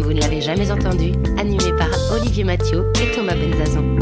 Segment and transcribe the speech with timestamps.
[0.00, 3.98] comme vous ne l'avez jamais entendu, animé par Olivier Mathieu et Thomas Benzazon.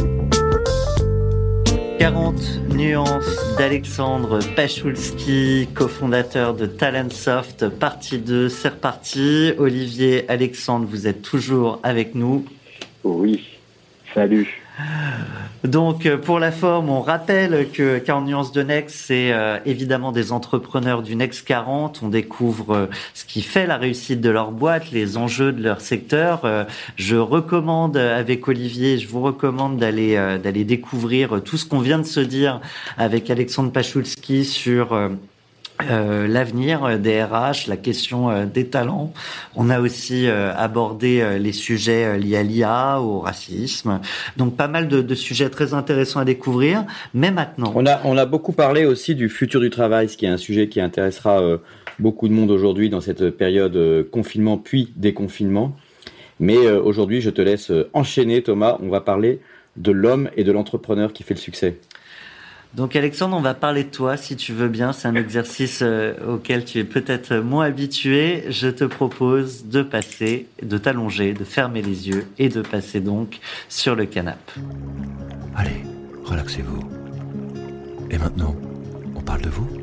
[1.98, 2.34] 40
[2.74, 9.52] nuances d'Alexandre Pachulski, cofondateur de Talentsoft, partie 2, c'est reparti.
[9.58, 12.44] Olivier, Alexandre, vous êtes toujours avec nous.
[13.02, 13.44] Oui,
[14.14, 14.67] salut.
[15.64, 20.12] Donc, euh, pour la forme, on rappelle que 40 nuances de Next, c'est euh, évidemment
[20.12, 22.00] des entrepreneurs du Next 40.
[22.02, 25.80] On découvre euh, ce qui fait la réussite de leur boîte, les enjeux de leur
[25.80, 26.42] secteur.
[26.96, 32.04] je recommande avec Olivier, je vous recommande d'aller d'aller découvrir tout ce qu'on vient de
[32.04, 32.60] se dire
[32.96, 34.96] avec Alexandre Pachulski sur
[35.82, 39.12] euh, l'avenir des RH, la question euh, des talents.
[39.54, 44.00] On a aussi euh, abordé les sujets liés à l'IA, au racisme.
[44.36, 46.84] Donc pas mal de, de, sujets très intéressants à découvrir.
[47.14, 50.26] Mais maintenant, on a on a beaucoup parlé aussi du futur du travail, ce qui
[50.26, 51.40] est un sujet qui intéressera
[51.98, 55.76] beaucoup de monde aujourd'hui dans cette période confinement puis déconfinement.
[56.40, 58.78] Mais aujourd'hui, je te laisse enchaîner, Thomas.
[58.80, 59.40] On va parler
[59.76, 61.78] de l'homme et de l'entrepreneur qui fait le succès.
[62.74, 64.92] Donc Alexandre, on va parler de toi si tu veux bien.
[64.92, 68.44] C'est un exercice euh, auquel tu es peut-être moins habitué.
[68.50, 73.38] Je te propose de passer, de t'allonger, de fermer les yeux et de passer donc
[73.68, 74.60] sur le canapé.
[75.56, 75.82] Allez,
[76.24, 76.80] relaxez-vous.
[78.10, 78.54] Et maintenant,
[79.14, 79.77] on parle de vous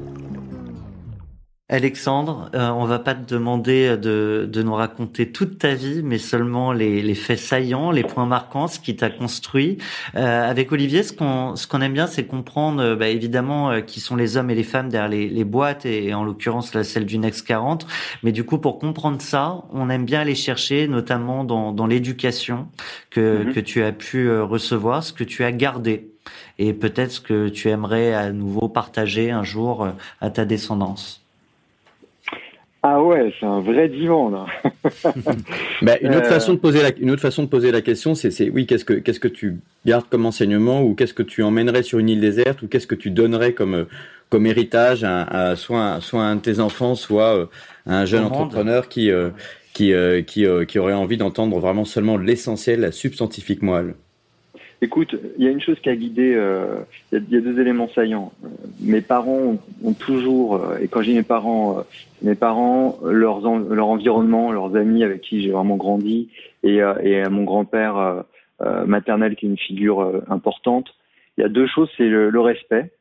[1.67, 6.19] Alexandre, euh, on va pas te demander de, de, nous raconter toute ta vie, mais
[6.19, 9.80] seulement les, les faits saillants, les points marquants, ce qui t'a construit.
[10.13, 13.81] Euh, avec Olivier, ce qu'on ce qu'on aime bien, c'est comprendre euh, bah, évidemment euh,
[13.81, 16.84] qui sont les hommes et les femmes derrière les, les boîtes, et, en l'occurrence la
[16.84, 17.88] celle du Next 40.
[18.22, 22.67] Mais du coup, pour comprendre ça, on aime bien aller chercher, notamment dans, dans l'éducation
[23.09, 23.53] que, mm-hmm.
[23.53, 26.11] que tu as pu recevoir, ce que tu as gardé
[26.59, 29.88] et peut-être ce que tu aimerais à nouveau partager un jour
[30.22, 31.25] à ta descendance.
[32.88, 34.46] Ah ouais, c'est un vrai divan là.
[35.81, 36.29] bah, une autre euh.
[36.29, 38.85] façon de poser la, une autre façon de poser la question, c'est, c'est oui, qu'est-ce
[38.85, 39.57] que qu'est-ce que tu
[39.88, 42.94] gardes comme enseignement ou qu'est-ce que tu emmènerais sur une île déserte ou qu'est-ce que
[42.94, 43.88] tu donnerais comme
[44.29, 47.46] comme héritage à, soit soit un de tes enfants, soit euh,
[47.88, 49.31] un jeune entrepreneur qui euh,
[49.73, 49.91] qui
[50.28, 53.96] qui, qui aurait envie d'entendre vraiment seulement l'essentiel, la substantifique moelle.
[54.81, 56.80] Écoute, il y a une chose qui a guidé, euh,
[57.12, 58.34] il, y a, deux éléments saillants.
[58.44, 58.47] Euh,
[58.81, 61.84] mes parents ont, toujours, euh, et quand j'ai mes parents,
[62.22, 66.30] mes parents, leur environnement, leurs amis avec qui j'ai vraiment grandi,
[66.64, 68.24] et, et mon grand-père
[68.88, 70.88] maternel qui est une figure importante.
[71.38, 72.91] Il y a deux choses, c'est le, respect.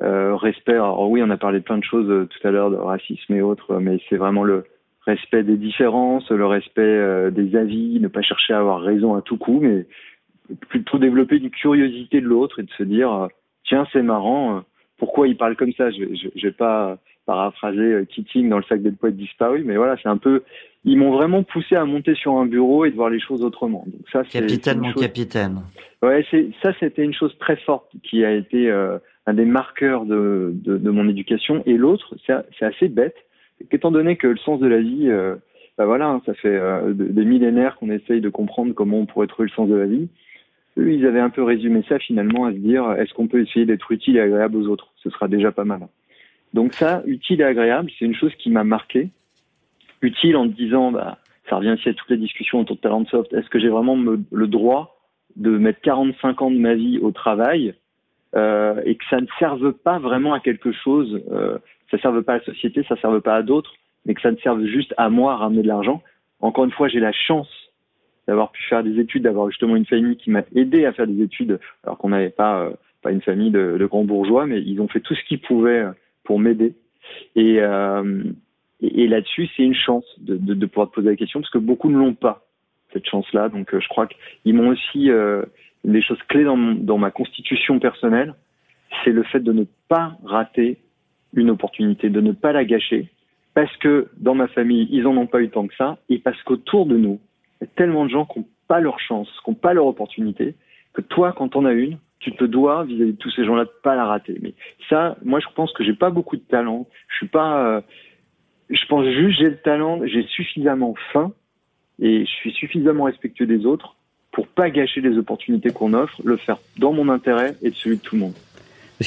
[0.00, 3.34] respect, alors oui, on a parlé de plein de choses tout à l'heure, de racisme
[3.34, 4.64] et autres, mais c'est vraiment le
[5.04, 9.36] respect des différences, le respect des avis, ne pas chercher à avoir raison à tout
[9.36, 9.86] coup, mais
[10.68, 13.26] plutôt développer une curiosité de l'autre et de se dire euh,
[13.64, 14.60] tiens c'est marrant euh,
[14.98, 15.90] pourquoi il parle comme ça?
[15.90, 19.76] Je, je, je vais pas paraphraser euh, Keating dans le sac des poètes disparus mais
[19.76, 20.42] voilà c'est un peu
[20.84, 23.84] ils m'ont vraiment poussé à monter sur un bureau et de voir les choses autrement.
[23.86, 25.62] Donc ça capitaine mon capitaine.
[26.02, 28.70] Ouais c'est ça c'était une chose très forte qui a été
[29.26, 31.62] un des marqueurs de, de, de mon éducation.
[31.66, 33.16] Et l'autre c'est assez bête
[33.70, 35.08] étant donné que le sens de la vie
[35.78, 36.60] bah voilà, hein, ça fait
[36.92, 40.08] des millénaires qu'on essaye de comprendre comment on pourrait trouver le sens de la vie
[40.78, 43.66] eux, ils avaient un peu résumé ça finalement à se dire est-ce qu'on peut essayer
[43.66, 44.92] d'être utile et agréable aux autres?
[44.96, 45.88] Ce sera déjà pas mal.
[46.54, 49.10] Donc ça, utile et agréable, c'est une chose qui m'a marqué.
[50.02, 51.18] Utile en disant, bah,
[51.48, 53.32] ça revient aussi à toutes les discussions autour de Talentsoft.
[53.32, 54.98] Est-ce que j'ai vraiment le droit
[55.36, 57.74] de mettre 45 ans de ma vie au travail
[58.34, 61.58] euh, et que ça ne serve pas vraiment à quelque chose, euh,
[61.90, 63.72] ça ne serve pas à la société, ça ne serve pas à d'autres,
[64.06, 66.02] mais que ça ne serve juste à moi à ramener de l'argent?
[66.40, 67.48] Encore une fois, j'ai la chance
[68.32, 71.22] d'avoir pu faire des études, d'avoir justement une famille qui m'a aidé à faire des
[71.22, 72.70] études, alors qu'on n'avait pas, euh,
[73.02, 75.92] pas une famille de, grands bourgeois, mais ils ont fait tout ce qu'ils pouvaient euh,
[76.24, 76.74] pour m'aider.
[77.36, 78.22] Et, euh,
[78.80, 81.98] et, là-dessus, c'est une chance de, pouvoir te poser la question, parce que beaucoup ne
[81.98, 82.46] l'ont pas,
[82.94, 83.50] cette chance-là.
[83.50, 85.44] Donc je crois qu'ils m'ont aussi, une
[85.84, 88.34] des choses clés dans, dans ma constitution personnelle,
[89.04, 90.78] c'est le fait de ne pas rater
[91.34, 93.10] une opportunité, de ne pas la gâcher,
[93.52, 96.40] parce que dans ma famille, ils en ont pas eu tant que ça, et parce
[96.44, 97.20] qu'autour de nous,
[97.62, 100.54] y a tellement de gens qui n'ont pas leur chance, qui n'ont pas leur opportunité,
[100.92, 103.70] que toi, quand on as une, tu te dois vis-à-vis de tous ces gens-là de
[103.82, 104.38] pas la rater.
[104.40, 104.54] Mais
[104.88, 106.86] ça, moi, je pense que j'ai pas beaucoup de talent.
[107.08, 107.80] Je suis pas, euh,
[108.70, 111.32] je pense juste j'ai le talent, j'ai suffisamment faim
[112.00, 113.96] et je suis suffisamment respectueux des autres
[114.30, 117.96] pour pas gâcher les opportunités qu'on offre, le faire dans mon intérêt et de celui
[117.96, 118.34] de tout le monde.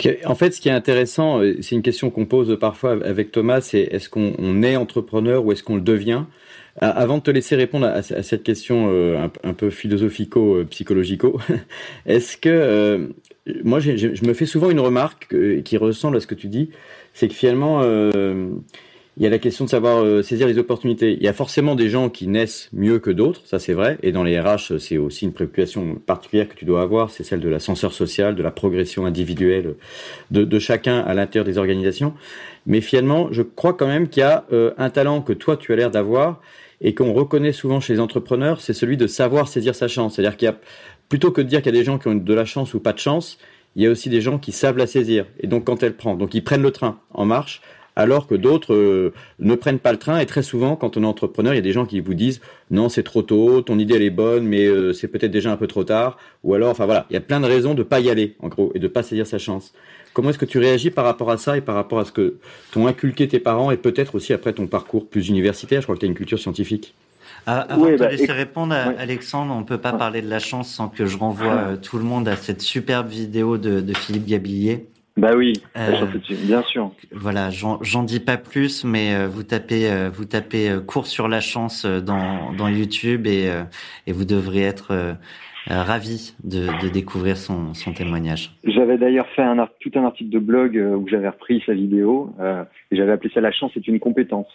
[0.02, 3.32] Que, en fait, ce qui est intéressant, euh, c'est une question qu'on pose parfois avec
[3.32, 6.26] Thomas, c'est est-ce qu'on est entrepreneur ou est-ce qu'on le devient?
[6.82, 11.40] Avant de te laisser répondre à, cette question euh, un, peu philosophico-psychologico,
[12.06, 13.08] est-ce que euh,
[13.64, 15.34] moi, je me fais souvent une remarque
[15.64, 16.72] qui ressemble à ce que tu dis,
[17.14, 17.82] c'est que finalement,
[19.18, 21.14] il y a la question de savoir euh, saisir les opportunités.
[21.14, 23.98] Il y a forcément des gens qui naissent mieux que d'autres, ça c'est vrai.
[24.04, 27.40] Et dans les RH, c'est aussi une préoccupation particulière que tu dois avoir, c'est celle
[27.40, 29.76] de l'ascenseur social, de la progression individuelle
[30.32, 32.14] de, chacun à l'intérieur des organisations.
[32.66, 35.72] Mais finalement, je crois quand même qu'il y a euh, un talent que toi tu
[35.72, 36.42] as l'air d'avoir
[36.82, 40.16] et qu'on reconnaît souvent chez les entrepreneurs, c'est celui de savoir saisir sa chance.
[40.16, 40.58] C'est-à-dire qu'il y a
[41.10, 42.80] plutôt que de dire qu'il y a des gens qui ont de la chance ou
[42.80, 43.38] pas de chance,
[43.76, 45.26] il y a aussi des gens qui savent la saisir.
[45.40, 47.62] Et donc quand elle prend, donc ils prennent le train en marche
[47.96, 50.20] alors que d'autres euh, ne prennent pas le train.
[50.20, 52.42] Et très souvent, quand on est entrepreneur, il y a des gens qui vous disent
[52.72, 55.58] non, c'est trop tôt, ton idée elle est bonne, mais euh, c'est peut-être déjà un
[55.58, 56.18] peu trop tard.
[56.44, 58.48] Ou alors, enfin voilà, il y a plein de raisons de pas y aller, en
[58.48, 59.74] gros, et de pas saisir sa chance.
[60.14, 62.38] Comment est-ce que tu réagis par rapport à ça et par rapport à ce que
[62.72, 65.82] t'ont inculqué tes parents et peut-être aussi après ton parcours plus universitaire?
[65.82, 66.94] Je crois que tu as une culture scientifique.
[67.48, 70.40] Ah, avant de te bah, laisser répondre, Alexandre, on ne peut pas parler de la
[70.40, 73.94] chance sans que je renvoie euh, tout le monde à cette superbe vidéo de, de
[73.94, 75.92] Philippe Gabillier bah oui, euh,
[76.46, 76.92] bien sûr.
[77.14, 81.40] Voilà, j'en dis pas plus, mais euh, vous tapez, euh, vous tapez cours sur la
[81.40, 83.50] chance dans, dans YouTube et,
[84.08, 85.16] et vous devrez être
[85.68, 88.52] ravi de, de, découvrir son, son témoignage.
[88.66, 92.34] J'avais d'ailleurs fait un, tout un article de blog où j'avais repris sa vidéo
[92.92, 94.48] et j'avais appelé ça La chance est une compétence.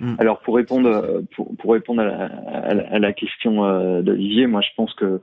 [0.00, 0.14] Hmm.
[0.18, 4.94] Alors pour répondre pour, pour répondre à la, à la question d'Olivier, moi je pense
[4.94, 5.20] que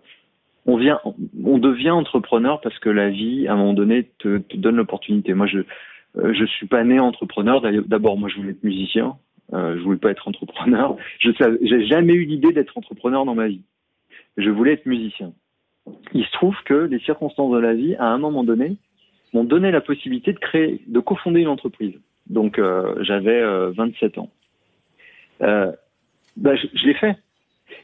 [0.66, 1.00] on vient,
[1.44, 5.34] on devient entrepreneur parce que la vie, à un moment donné, te, te donne l'opportunité.
[5.34, 5.60] Moi, je,
[6.18, 7.62] euh, je suis pas né entrepreneur.
[7.62, 9.18] D'abord, moi, je voulais être musicien.
[9.54, 10.98] Euh, je voulais pas être entrepreneur.
[11.20, 11.30] Je
[11.62, 13.62] j'ai jamais eu l'idée d'être entrepreneur dans ma vie.
[14.38, 15.34] Je voulais être musicien.
[16.14, 18.78] Il se trouve que les circonstances de la vie, à un moment donné,
[19.34, 21.94] m'ont donné la possibilité de créer, de cofonder une entreprise.
[22.28, 23.42] Donc, euh, j'avais
[23.74, 24.32] 27 euh, ans.
[25.42, 25.72] Euh,
[26.38, 27.18] bah, je, je l'ai fait.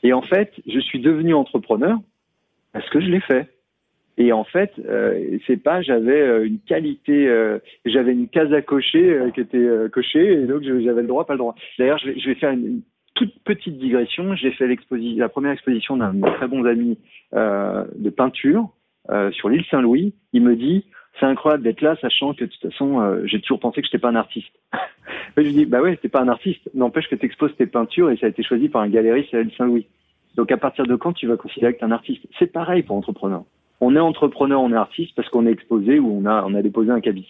[0.04, 2.00] Et en fait, je suis devenu entrepreneur
[2.74, 3.48] parce que je l'ai fait.
[4.18, 8.62] Et en fait, euh, c'est pas j'avais euh, une qualité, euh, j'avais une case à
[8.62, 11.56] cocher euh, qui était cochée et donc j'avais le droit, pas le droit.
[11.80, 12.82] D'ailleurs, je vais, je vais faire une,
[13.16, 14.36] toute petite digression.
[14.36, 14.68] J'ai fait
[15.18, 16.98] la première exposition d'un de mes très bons amis
[17.34, 18.70] de peinture
[19.32, 20.14] sur l'île Saint-Louis.
[20.34, 20.86] Il me dit
[21.20, 24.10] c'est incroyable d'être là, sachant que de toute façon, j'ai toujours pensé que j'étais pas
[24.10, 24.52] un artiste.
[25.38, 26.70] je lui dis bah ouais, t'es pas un artiste.
[26.74, 29.42] N'empêche que tu exposes tes peintures et ça a été choisi par un galeriste à
[29.42, 29.88] l'île Saint-Louis.
[30.36, 32.26] Donc à partir de quand tu vas considérer que tu es un artiste?
[32.40, 33.44] C'est pareil pour entrepreneur.
[33.80, 36.62] On est entrepreneur, on est artiste parce qu'on est exposé ou on a, on a
[36.62, 37.28] déposé un cabis.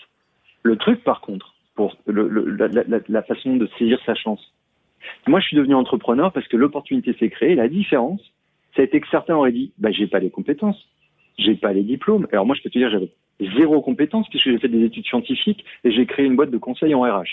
[0.64, 4.54] Le truc par contre, pour le, la, la, la, façon de saisir sa chance.
[5.28, 7.56] Moi, je suis devenu entrepreneur parce que l'opportunité s'est créée.
[7.56, 8.22] La différence,
[8.76, 10.88] ça a été que certains auraient dit, bah, j'ai pas les compétences,
[11.38, 12.28] j'ai pas les diplômes.
[12.32, 13.12] Alors moi, je peux te dire, j'avais
[13.58, 16.94] zéro compétence puisque j'ai fait des études scientifiques et j'ai créé une boîte de conseil
[16.94, 17.24] en RH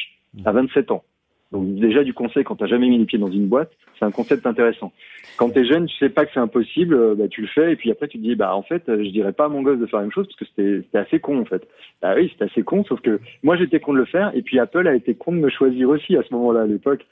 [0.45, 1.05] à 27 ans.
[1.51, 4.05] Donc déjà du conseil quand tu n'as jamais mis les pieds dans une boîte, c'est
[4.05, 4.93] un concept intéressant.
[5.39, 7.73] Quand tu es jeune, tu sais pas que c'est impossible, euh, bah, tu le fais
[7.73, 9.79] et puis après tu te dis bah en fait je dirais pas à mon gosse
[9.79, 11.67] de faire la même chose parce que c'était assez con en fait.
[12.03, 14.59] Bah oui c'était assez con sauf que moi j'étais con de le faire et puis
[14.59, 17.07] Apple a été con de me choisir aussi à ce moment-là à l'époque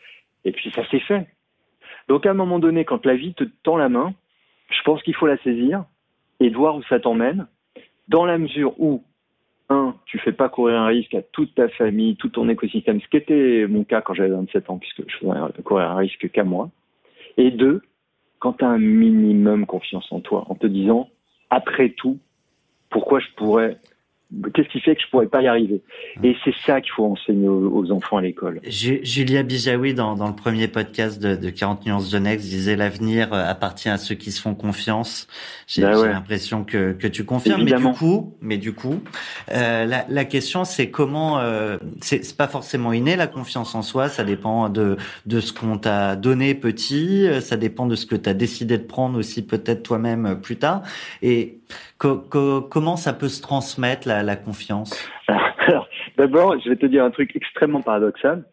[0.45, 1.27] et puis ça s'est fait.
[2.09, 4.13] Donc à un moment donné quand la vie te tend la main,
[4.71, 5.85] je pense qu'il faut la saisir
[6.41, 7.47] et de voir où ça t'emmène
[8.09, 9.03] dans la mesure où
[9.69, 13.09] un, tu fais pas courir un risque à toute ta famille, tout ton écosystème, ce
[13.09, 16.45] qui était mon cas quand j'avais 27 ans, puisque je faisais courir un risque qu'à
[16.45, 16.71] moi.
[17.37, 17.83] Et deux,
[18.39, 21.09] quand tu as un minimum confiance en toi, en te disant,
[21.51, 22.19] après tout,
[22.91, 23.79] pourquoi je pourrais
[24.53, 25.83] Qu'est-ce qui fait que je pourrais pas y arriver?
[26.23, 28.61] Et c'est ça qu'il faut enseigner aux, enfants à l'école.
[28.65, 33.33] Julia Bijawi, dans, dans le premier podcast de, de 40 nuances de Next, disait l'avenir
[33.33, 35.29] euh, appartient à ceux qui se font confiance.
[35.69, 37.63] J'ai bah l'impression que, que tu confirmes.
[37.63, 39.01] Mais du coup, mais du coup,
[39.53, 41.39] euh, la, la question c'est comment.
[41.39, 44.09] Euh, c'est pas forcément inné la confiance en soi.
[44.09, 47.29] Ça dépend de de ce qu'on t'a donné petit.
[47.41, 50.57] Ça dépend de ce que tu as décidé de prendre aussi peut-être toi-même euh, plus
[50.57, 50.83] tard.
[51.23, 51.59] Et
[51.99, 55.11] comment ça peut se transmettre la, la confiance?
[56.17, 58.45] D'abord, je vais te dire un truc extrêmement paradoxal.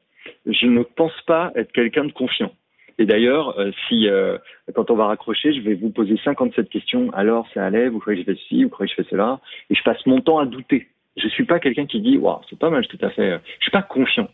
[0.45, 2.51] Je ne pense pas être quelqu'un de confiant.
[2.99, 4.37] Et d'ailleurs, euh, si euh,
[4.75, 7.09] quand on va raccrocher, je vais vous poser 57 questions.
[7.13, 9.39] Alors, ça allait Vous croyez que je fais ceci Vous croyez que je fais cela?
[9.69, 10.87] Et je passe mon temps à douter.
[11.17, 13.39] Je suis pas quelqu'un qui dit waouh, c'est pas mal, tout à fait.
[13.59, 14.27] Je suis pas confiant.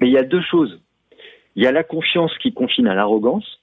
[0.00, 0.80] Mais il y a deux choses.
[1.56, 3.60] Il y a la confiance qui confine à l'arrogance,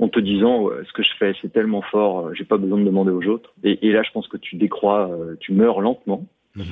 [0.00, 2.84] en te disant ce que je fais c'est tellement fort, euh, j'ai pas besoin de
[2.84, 3.52] demander aux autres.
[3.64, 6.24] Et, et, là, je pense que tu décrois, euh, tu meurs lentement.
[6.54, 6.64] Mhm.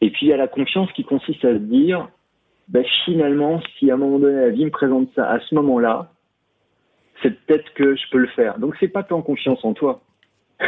[0.00, 2.08] Et puis il y a la confiance qui consiste à se dire
[2.68, 6.12] ben, finalement, si à un moment donné la vie me présente ça à ce moment-là,
[7.22, 8.58] c'est peut-être que je peux le faire.
[8.58, 10.00] Donc c'est pas tant confiance en toi,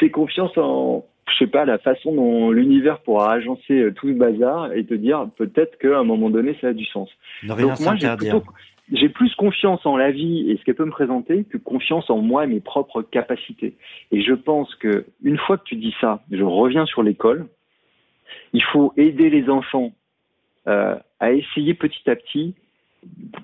[0.00, 4.12] c'est confiance en, je sais pas, la façon dont l'univers pourra agencer euh, tout ce
[4.12, 7.08] bazar et te dire peut-être qu'à un moment donné ça a du sens.
[7.42, 8.44] Ne rien Donc moi j'ai plutôt,
[8.92, 12.18] j'ai plus confiance en la vie et ce qu'elle peut me présenter que confiance en
[12.18, 13.74] moi et mes propres capacités.
[14.10, 17.46] Et je pense que une fois que tu dis ça, je reviens sur l'école.
[18.52, 19.92] Il faut aider les enfants
[20.66, 22.54] euh, à essayer petit à petit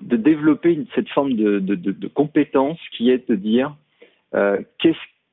[0.01, 3.75] de développer cette forme de, compétence qui est de dire
[4.35, 4.61] euh,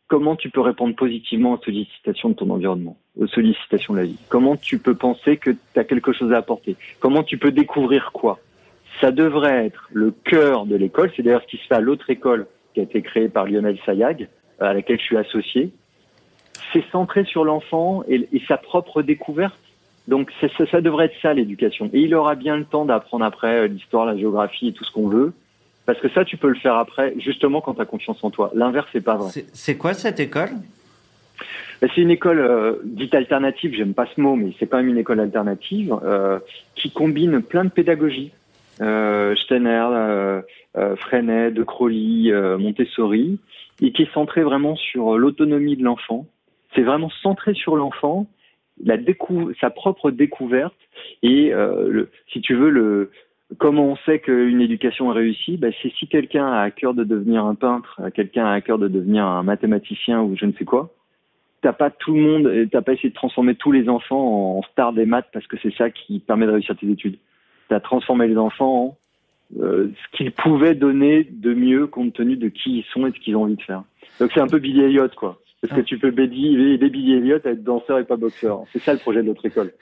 [0.06, 4.18] comment tu peux répondre positivement aux sollicitations de ton environnement, aux sollicitations de la vie?
[4.28, 6.76] Comment tu peux penser que tu as quelque chose à apporter?
[7.00, 8.38] Comment tu peux découvrir quoi?
[9.00, 11.10] Ça devrait être le cœur de l'école.
[11.16, 13.78] C'est d'ailleurs ce qui se fait à l'autre école qui a été créée par Lionel
[13.84, 14.28] Sayag,
[14.60, 15.70] à laquelle je suis associé.
[16.72, 19.58] C'est centré sur l'enfant et, et, sa propre découverte.
[20.08, 21.90] Donc ça, ça devrait être ça l'éducation.
[21.92, 25.08] Et il aura bien le temps d'apprendre après l'histoire, la géographie et tout ce qu'on
[25.08, 25.32] veut.
[25.86, 28.50] Parce que ça, tu peux le faire après, justement quand tu as confiance en toi.
[28.54, 29.30] L'inverse, c'est pas vrai.
[29.52, 30.50] C'est quoi cette école?
[31.80, 34.96] C'est une école euh, dite alternative, j'aime pas ce mot, mais c'est quand même une
[34.96, 36.38] école alternative euh,
[36.74, 38.32] qui combine plein de pédagogies.
[38.81, 40.43] Euh, Steiner, euh,
[40.76, 43.38] euh, Freinet, De Crowley, euh, Montessori,
[43.81, 46.26] et qui est centré vraiment sur l'autonomie de l'enfant.
[46.75, 48.26] C'est vraiment centré sur l'enfant,
[48.83, 50.75] la décou sa propre découverte
[51.23, 53.11] et, le, si tu veux, le,
[53.59, 55.57] comment on sait qu'une éducation est réussie?
[55.57, 58.78] Ben, C'est si quelqu'un a à cœur de devenir un peintre, quelqu'un a à cœur
[58.78, 60.90] de devenir un mathématicien ou je ne sais quoi.
[61.62, 64.93] T'as pas tout le monde, t'as pas essayé de transformer tous les enfants en stars
[64.93, 67.19] des maths parce que c'est ça qui permet de réussir tes études.
[67.68, 68.99] T'as transformé les enfants en
[69.61, 73.16] euh, ce qu'ils pouvaient donner de mieux compte tenu de qui ils sont et de
[73.16, 73.85] ce qu'ils ont envie de faire.
[74.18, 75.38] Donc c'est un peu Billy Elliot quoi.
[75.61, 78.64] Parce que tu peux aider Billy Elliott à être danseur et pas boxeur.
[78.71, 79.73] C'est ça le projet de notre école.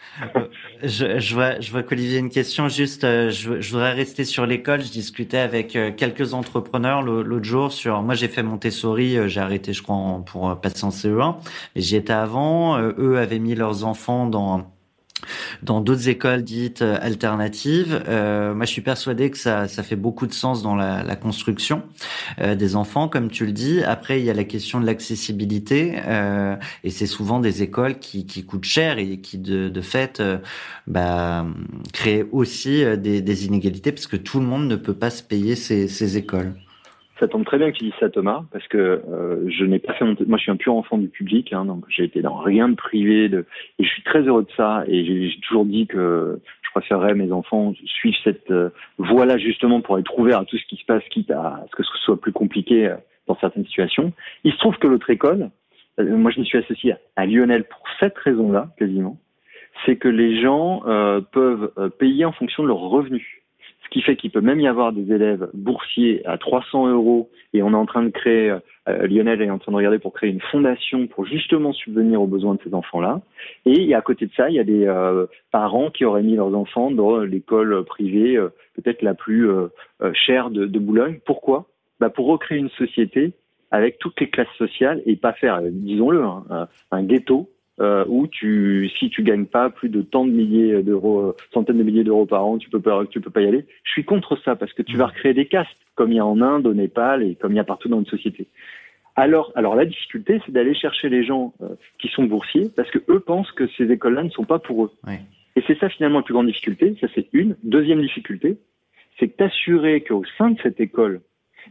[0.84, 2.68] je, je vois, je vois qu'Olivier a une question.
[2.68, 4.80] Juste, je, je voudrais rester sur l'école.
[4.82, 8.00] Je discutais avec quelques entrepreneurs l'autre jour sur.
[8.02, 9.28] Moi, j'ai fait Montessori.
[9.28, 11.38] J'ai arrêté, je crois, pour passer en CE1.
[11.74, 12.78] Et j'y étais avant.
[12.80, 14.71] Eux avaient mis leurs enfants dans
[15.62, 18.02] dans d'autres écoles dites euh, alternatives.
[18.08, 21.16] Euh, moi, je suis persuadé que ça, ça fait beaucoup de sens dans la, la
[21.16, 21.82] construction
[22.40, 23.82] euh, des enfants, comme tu le dis.
[23.82, 28.26] Après, il y a la question de l'accessibilité, euh, et c'est souvent des écoles qui,
[28.26, 30.38] qui coûtent cher et qui, de, de fait, euh,
[30.86, 31.46] bah,
[31.92, 35.22] créent aussi euh, des, des, inégalités parce que tout le monde ne peut pas se
[35.22, 36.54] payer ces, ces écoles.
[37.20, 39.92] Ça tombe très bien que tu dises ça, Thomas, parce que euh, je n'ai pas
[39.94, 40.16] fait mon...
[40.26, 42.74] Moi, je suis un pur enfant du public, hein, donc j'ai été dans rien de
[42.74, 43.44] privé, de...
[43.78, 44.84] et je suis très heureux de ça.
[44.88, 49.98] Et j'ai toujours dit que je préférerais mes enfants suivre cette euh, voie-là justement pour
[49.98, 52.32] être ouverts à tout ce qui se passe, quitte à ce que ce soit plus
[52.32, 54.12] compliqué euh, dans certaines situations.
[54.44, 55.50] Il se trouve que l'autre école,
[56.00, 59.18] euh, moi, je me suis associé à Lionel pour cette raison-là, quasiment,
[59.84, 60.82] c'est que les gens
[61.32, 63.41] peuvent payer en fonction de leurs revenus
[63.92, 67.72] qui fait qu'il peut même y avoir des élèves boursiers à 300 euros et on
[67.72, 68.50] est en train de créer,
[68.88, 72.26] euh, Lionel est en train de regarder pour créer une fondation pour justement subvenir aux
[72.26, 73.20] besoins de ces enfants-là.
[73.66, 76.54] Et à côté de ça, il y a des euh, parents qui auraient mis leurs
[76.56, 79.68] enfants dans l'école privée euh, peut-être la plus euh,
[80.14, 81.20] chère de, de, Boulogne.
[81.26, 81.66] Pourquoi?
[82.00, 83.32] Bah Pour recréer une société
[83.70, 87.48] avec toutes les classes sociales et pas faire, disons-le, hein, un ghetto
[87.80, 91.78] euh, où tu, si tu gagnes pas plus de tant de milliers d'euros, euh, centaines
[91.78, 93.64] de milliers d'euros par an, tu peux pas, tu peux pas y aller.
[93.84, 96.26] Je suis contre ça parce que tu vas recréer des castes, comme il y a
[96.26, 98.46] en Inde, au Népal et comme il y a partout dans une société.
[99.16, 102.98] Alors, alors la difficulté, c'est d'aller chercher les gens euh, qui sont boursiers parce que
[103.08, 104.90] eux pensent que ces écoles-là ne sont pas pour eux.
[105.06, 105.14] Oui.
[105.56, 106.96] Et c'est ça finalement la plus grande difficulté.
[107.00, 107.56] Ça c'est une.
[107.62, 108.56] Deuxième difficulté,
[109.18, 111.20] c'est que t'assurer qu'au sein de cette école,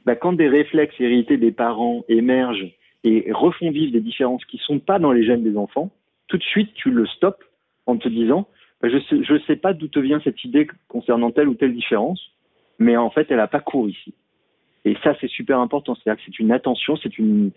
[0.06, 2.72] bah, quand des réflexes hérités des parents émergent
[3.04, 5.92] et refont des différences qui sont pas dans les gènes des enfants,
[6.28, 7.46] tout de suite tu le stops
[7.86, 8.48] en te disant
[8.82, 12.32] bah, je sais, sais pas d'où te vient cette idée concernant telle ou telle différence,
[12.80, 14.14] mais en fait elle a pas cours ici.
[14.86, 17.52] Et ça c'est super important, c'est-à-dire que c'est une attention, c'est une,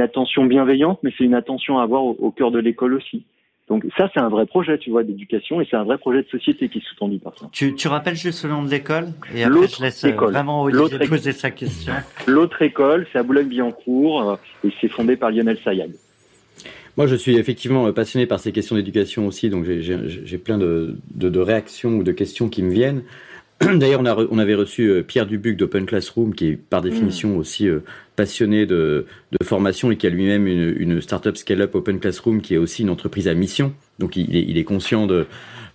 [0.00, 3.24] attention bienveillante, mais c'est une attention à avoir au cœur de l'école aussi.
[3.70, 6.28] Donc ça, c'est un vrai projet, tu vois, d'éducation et c'est un vrai projet de
[6.28, 7.48] société qui est sous-tendu par ça.
[7.52, 10.32] Tu, tu rappelles juste le nom de l'école et après je laisse école.
[10.32, 11.92] vraiment Olivier poser sa question.
[12.26, 14.36] L'autre école, c'est à Boulogne-Billancourt euh,
[14.66, 15.92] et c'est fondé par Lionel Sayag.
[16.96, 21.28] Moi, je suis effectivement passionné par ces questions d'éducation aussi, donc j'ai plein de, de,
[21.28, 23.04] de, réactions ou de questions qui me viennent.
[23.78, 27.38] D'ailleurs, on, a, on avait reçu Pierre Dubuc d'Open Classroom, qui est par définition mmh.
[27.38, 27.80] aussi euh,
[28.16, 32.54] passionné de, de, formation et qui a lui-même une, une startup scale-up Open Classroom, qui
[32.54, 33.74] est aussi une entreprise à mission.
[33.98, 35.26] Donc, il est, il est conscient de,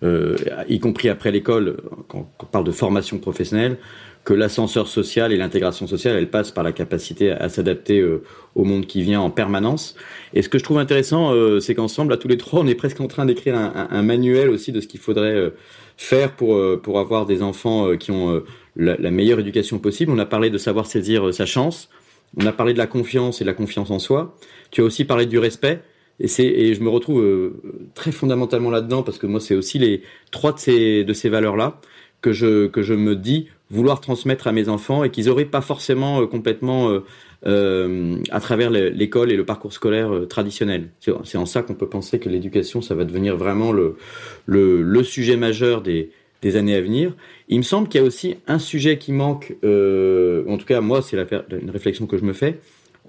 [0.03, 0.35] euh,
[0.67, 1.77] y compris après l'école,
[2.07, 3.77] quand on parle de formation professionnelle,
[4.23, 8.23] que l'ascenseur social et l'intégration sociale, elle passe par la capacité à, à s'adapter euh,
[8.55, 9.95] au monde qui vient en permanence.
[10.33, 12.75] Et ce que je trouve intéressant, euh, c'est qu'ensemble, à tous les trois, on est
[12.75, 15.51] presque en train d'écrire un, un, un, manuel aussi de ce qu'il faudrait
[15.97, 18.43] faire pour, pour avoir des enfants qui ont
[18.75, 20.11] la, la, meilleure éducation possible.
[20.11, 21.89] On a parlé de savoir saisir sa chance.
[22.37, 24.35] On a parlé de la confiance et de la confiance en soi.
[24.71, 25.81] Tu as aussi parlé du respect.
[26.19, 27.61] Et, c'est, et je me retrouve euh,
[27.93, 31.79] très fondamentalement là-dedans parce que moi, c'est aussi les trois de ces, de ces valeurs-là
[32.21, 35.61] que je, que je me dis vouloir transmettre à mes enfants et qu'ils n'auraient pas
[35.61, 37.03] forcément euh, complètement euh,
[37.45, 40.89] euh, à travers l'école et le parcours scolaire traditionnel.
[40.99, 43.97] C'est en ça qu'on peut penser que l'éducation, ça va devenir vraiment le,
[44.45, 46.11] le, le sujet majeur des,
[46.41, 47.13] des années à venir.
[47.49, 50.79] Il me semble qu'il y a aussi un sujet qui manque, euh, en tout cas
[50.79, 52.59] moi c'est une réflexion que je me fais,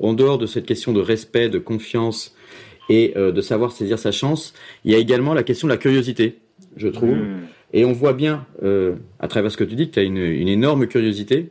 [0.00, 2.35] en dehors de cette question de respect, de confiance
[2.88, 4.54] et euh, de savoir saisir sa chance,
[4.85, 6.38] il y a également la question de la curiosité,
[6.76, 7.16] je trouve.
[7.16, 7.40] Hmm.
[7.75, 10.16] Et on voit bien, euh, à travers ce que tu dis, que tu as une,
[10.16, 11.49] une, énorme curiosité.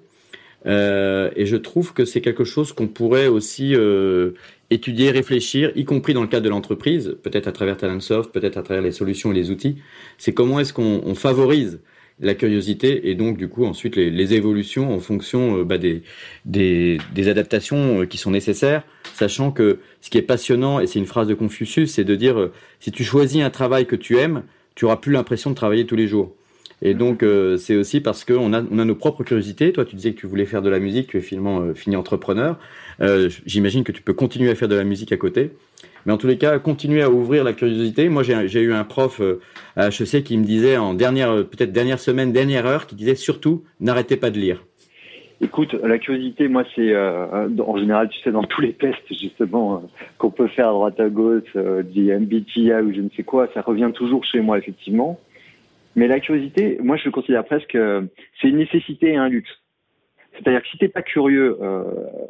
[0.65, 4.31] Euh, et je trouve que c'est quelque chose qu'on pourrait aussi euh,
[4.69, 8.63] étudier, réfléchir, y compris dans le cadre de l'entreprise, peut-être à travers Talentsoft, peut-être à
[8.63, 9.77] travers les solutions et les outils.
[10.17, 11.79] C'est comment est-ce qu'on favorise
[12.19, 16.03] la curiosité et donc du coup ensuite les, les évolutions en fonction euh, bah, des,
[16.45, 20.99] des, des, adaptations euh, qui sont nécessaires, sachant que ce qui est passionnant, et c'est
[20.99, 24.17] une phrase de Confucius, c'est de dire euh, si tu choisis un travail que tu
[24.17, 24.43] aimes,
[24.75, 26.35] tu auras plus l'impression de travailler tous les jours.
[26.85, 29.73] Et donc, euh, c'est aussi parce qu'on a, on a nos propres curiosités.
[29.73, 31.95] Toi, tu disais que tu voulais faire de la musique, tu es finalement euh, fini
[31.95, 32.59] entrepreneur.
[33.01, 35.49] Euh, J'imagine que tu peux continuer à faire de la musique à côté.
[36.05, 38.07] Mais en tous les cas, continuer à ouvrir la curiosité.
[38.07, 39.41] Moi, j'ai eu un prof euh,
[39.75, 43.63] à HEC qui me disait en dernière, peut-être dernière semaine, dernière heure, qui disait surtout,
[43.79, 44.63] n'arrêtez pas de lire.
[45.41, 49.81] Écoute, la curiosité, moi, c'est en général, tu sais, dans tous les tests justement
[50.19, 53.61] qu'on peut faire à droite à gauche, des MBTI ou je ne sais quoi, ça
[53.61, 55.19] revient toujours chez moi effectivement.
[55.95, 58.01] Mais la curiosité, moi, je le considère presque, euh,
[58.39, 59.49] c'est une nécessité et un luxe.
[60.33, 61.83] C'est-à-dire que si t'es pas curieux, euh,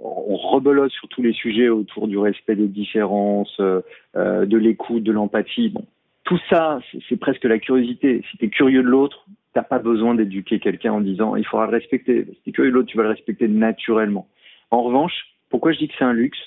[0.04, 3.82] on rebelote sur tous les sujets autour du respect des différences, euh,
[4.14, 5.70] de l'écoute, de l'empathie.
[5.70, 5.86] Bon,
[6.24, 6.80] tout ça,
[7.10, 8.24] c'est presque la curiosité.
[8.30, 11.66] Si tu es curieux de l'autre, t'as pas besoin d'éduquer quelqu'un en disant il faudra
[11.66, 12.26] le respecter.
[12.26, 14.28] Si tu es curieux de l'autre, tu vas le respecter naturellement.
[14.70, 15.14] En revanche,
[15.50, 16.38] pourquoi je dis que c'est un luxe?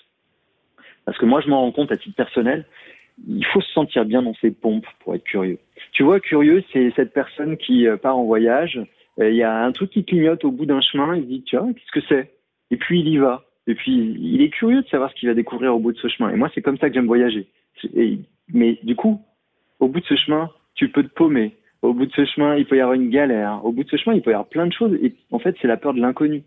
[1.05, 2.67] Parce que moi, je m'en rends compte à titre personnel,
[3.27, 5.59] il faut se sentir bien dans ses pompes pour être curieux.
[5.93, 8.81] Tu vois, curieux, c'est cette personne qui euh, part en voyage,
[9.21, 11.45] euh, il y a un truc qui clignote au bout d'un chemin, il se dit,
[11.47, 12.33] tiens, qu'est-ce que c'est?
[12.71, 13.45] Et puis il y va.
[13.67, 16.09] Et puis il est curieux de savoir ce qu'il va découvrir au bout de ce
[16.09, 16.31] chemin.
[16.31, 17.47] Et moi, c'est comme ça que j'aime voyager.
[18.53, 19.21] mais du coup,
[19.81, 21.55] au bout de ce chemin, tu peux te paumer.
[21.83, 23.65] Au bout de ce chemin, il peut y avoir une galère.
[23.65, 24.99] Au bout de ce chemin, il peut y avoir plein de choses.
[25.03, 26.43] Et en fait, c'est la peur de l'inconnu.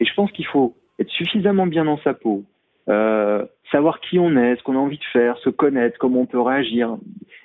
[0.00, 2.44] Et je pense qu'il faut être suffisamment bien dans sa peau,
[2.88, 6.26] euh, savoir qui on est, ce qu'on a envie de faire, se connaître, comment on
[6.26, 6.96] peut réagir.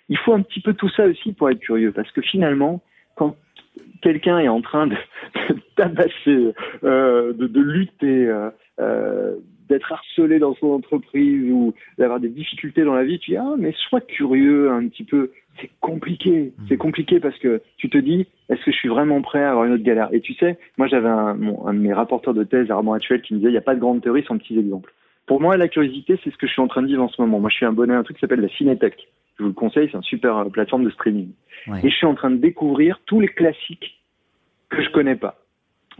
[0.09, 2.81] Il faut un petit peu tout ça aussi pour être curieux, parce que finalement,
[3.15, 3.35] quand
[4.01, 4.95] quelqu'un est en train de,
[5.49, 9.35] de tabasser, euh, de, de, lutter, euh, euh,
[9.67, 13.55] d'être harcelé dans son entreprise ou d'avoir des difficultés dans la vie, tu dis ah
[13.57, 15.31] mais sois curieux un petit peu.
[15.61, 16.63] C'est compliqué, mmh.
[16.69, 19.65] c'est compliqué parce que tu te dis est-ce que je suis vraiment prêt à avoir
[19.65, 20.09] une autre galère?
[20.13, 23.33] Et tu sais, moi j'avais un, un, de mes rapporteurs de thèse, Armand Actuel, qui
[23.33, 24.93] me disait il n'y a pas de grande théorie sans petits exemples.
[25.27, 27.21] Pour moi, la curiosité, c'est ce que je suis en train de vivre en ce
[27.21, 27.39] moment.
[27.39, 28.95] Moi, je suis abonné à un truc qui s'appelle la Cinétech.
[29.39, 31.29] Je vous le conseille, c'est une super euh, plateforme de streaming.
[31.67, 31.79] Ouais.
[31.83, 34.01] Et je suis en train de découvrir tous les classiques
[34.69, 35.39] que je connais pas.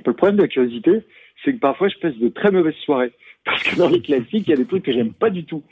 [0.06, 1.04] Le problème de la curiosité,
[1.44, 3.14] c'est que parfois, je passe de très mauvaises soirées.
[3.46, 5.64] Parce que dans les classiques, il y a des trucs que j'aime pas du tout.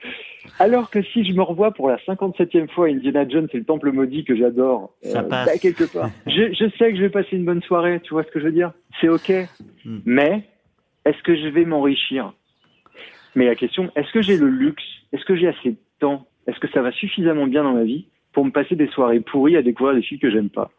[0.57, 3.91] Alors que si je me revois pour la 57e fois Indiana Jones et le Temple
[3.91, 5.47] maudit que j'adore, ça euh, passe.
[5.47, 7.99] Bah, quelque part, je, je, sais que je vais passer une bonne soirée.
[7.99, 8.71] Tu vois ce que je veux dire?
[9.01, 9.29] C'est ok.
[9.83, 9.97] Mm.
[10.05, 10.43] Mais
[11.05, 12.33] est-ce que je vais m'enrichir?
[13.35, 14.83] Mais la question, est-ce que j'ai le luxe?
[15.11, 16.25] Est-ce que j'ai assez de temps?
[16.47, 19.57] Est-ce que ça va suffisamment bien dans ma vie pour me passer des soirées pourries
[19.57, 20.71] à découvrir des filles que j'aime pas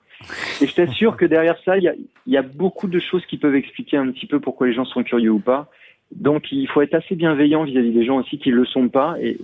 [0.61, 1.95] Et je t'assure que derrière ça, il
[2.27, 5.03] y a, beaucoup de choses qui peuvent expliquer un petit peu pourquoi les gens sont
[5.03, 5.71] curieux ou pas.
[6.15, 9.17] Donc il faut être assez bienveillant vis-à-vis des gens aussi qui ne le sont pas
[9.21, 9.37] et,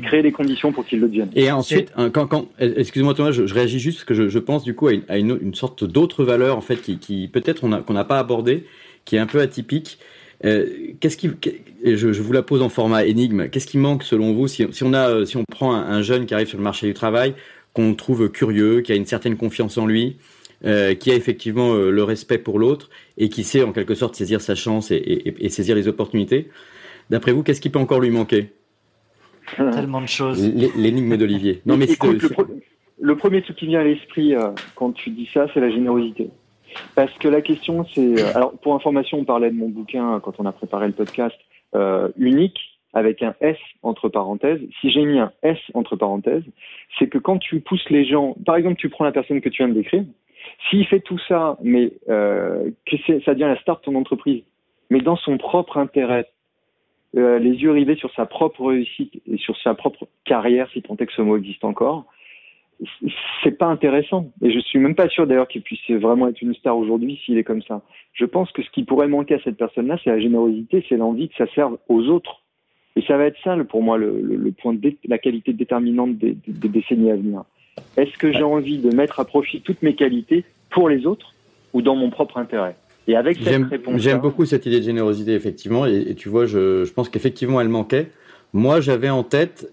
[0.00, 1.32] créer des conditions pour qu'ils le deviennent.
[1.34, 4.86] Et ensuite, quand, quand excuse-moi Thomas, je, réagis juste parce que je, pense du coup
[4.86, 8.66] à une, sorte d'autre valeur en fait qui, peut-être qu'on n'a pas abordé,
[9.04, 9.98] qui est un peu atypique.
[10.44, 10.66] Euh,
[11.00, 11.30] qu'est-ce qui,
[11.84, 13.48] je, je, vous la pose en format énigme.
[13.48, 16.26] Qu'est-ce qui manque selon vous si, si, on a, si on prend un, un, jeune
[16.26, 17.34] qui arrive sur le marché du travail,
[17.72, 20.16] qu'on trouve curieux, qui a une certaine confiance en lui,
[20.64, 24.14] euh, qui a effectivement euh, le respect pour l'autre et qui sait en quelque sorte
[24.14, 26.50] saisir sa chance et, et, et saisir les opportunités.
[27.10, 28.50] D'après vous, qu'est-ce qui peut encore lui manquer?
[29.56, 30.40] Tellement de choses.
[30.76, 31.62] L'énigme d'Olivier.
[31.66, 32.44] Non, mais Écoute, le, pro
[33.00, 36.30] le, premier truc qui vient à l'esprit euh, quand tu dis ça, c'est la générosité.
[36.94, 38.20] Parce que la question, c'est...
[38.20, 41.36] Euh, alors, pour information, on parlait de mon bouquin quand on a préparé le podcast,
[41.74, 42.58] euh, unique,
[42.92, 44.60] avec un S entre parenthèses.
[44.80, 46.44] Si j'ai mis un S entre parenthèses,
[46.98, 48.36] c'est que quand tu pousses les gens...
[48.44, 50.04] Par exemple, tu prends la personne que tu viens de décrire,
[50.68, 54.42] s'il fait tout ça, mais euh, que ça devient la star de ton entreprise,
[54.90, 56.26] mais dans son propre intérêt,
[57.14, 61.04] les yeux rivés sur sa propre réussite et sur sa propre carrière, si tant est
[61.04, 62.06] que ce mot existe encore,
[63.42, 64.30] c'est pas intéressant.
[64.42, 67.38] Et je suis même pas sûr d'ailleurs qu'il puisse vraiment être une star aujourd'hui s'il
[67.38, 67.82] est comme ça.
[68.12, 71.28] Je pense que ce qui pourrait manquer à cette personne-là, c'est la générosité, c'est l'envie
[71.28, 72.42] que ça serve aux autres.
[72.94, 76.36] Et ça va être ça, pour moi, le, le, point de la qualité déterminante des,
[76.46, 77.44] des, décennies à venir.
[77.96, 81.32] Est-ce que j'ai envie de mettre à profit toutes mes qualités pour les autres
[81.72, 82.76] ou dans mon propre intérêt?
[83.08, 85.86] Et avec cette réponse, j'aime beaucoup cette idée de générosité, effectivement.
[85.86, 88.10] Et, et tu vois, je, je pense qu'effectivement, elle manquait.
[88.54, 89.72] Moi, j'avais en tête,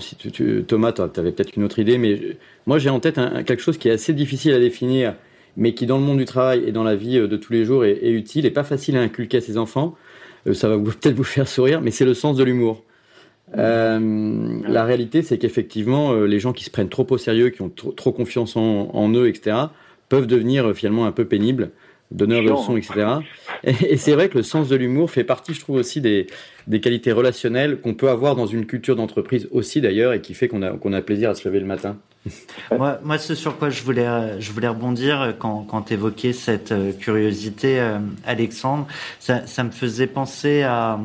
[0.00, 2.36] si tu, Thomas, tu avais peut-être une autre idée, mais
[2.66, 3.14] moi, j'ai en tête
[3.46, 5.14] quelque chose qui est assez difficile à définir,
[5.56, 7.64] mais qui, dans le monde du travail et dans la vie euh, de tous les
[7.64, 9.94] jours, est, utile et pas facile à inculquer à ses enfants.
[10.46, 12.84] Euh, ça va peut-être vous faire sourire, mais c'est le sens de l'humour.
[13.56, 17.70] Euh, la réalité, c'est qu'effectivement, les gens qui se prennent trop au sérieux, qui ont
[17.70, 19.56] trop, confiance en, en, eux, etc.,
[20.10, 21.70] peuvent devenir finalement un peu pénibles
[22.10, 23.06] donneur de leçons, etc.
[23.64, 26.26] Et, c'est vrai que le sens de l'humour fait partie, je trouve, aussi des,
[26.66, 30.48] des qualités relationnelles qu'on peut avoir dans une culture d'entreprise aussi d'ailleurs, et qui fait
[30.48, 31.96] qu'on a, qu'on a plaisir à se lever le matin.
[32.76, 36.72] moi, moi, ce sur quoi je voulais, je voulais rebondir quand, quand tu évoquais cette
[36.72, 38.86] euh, curiosité, euh, Alexandre,
[39.20, 40.98] ça, ça me faisait penser à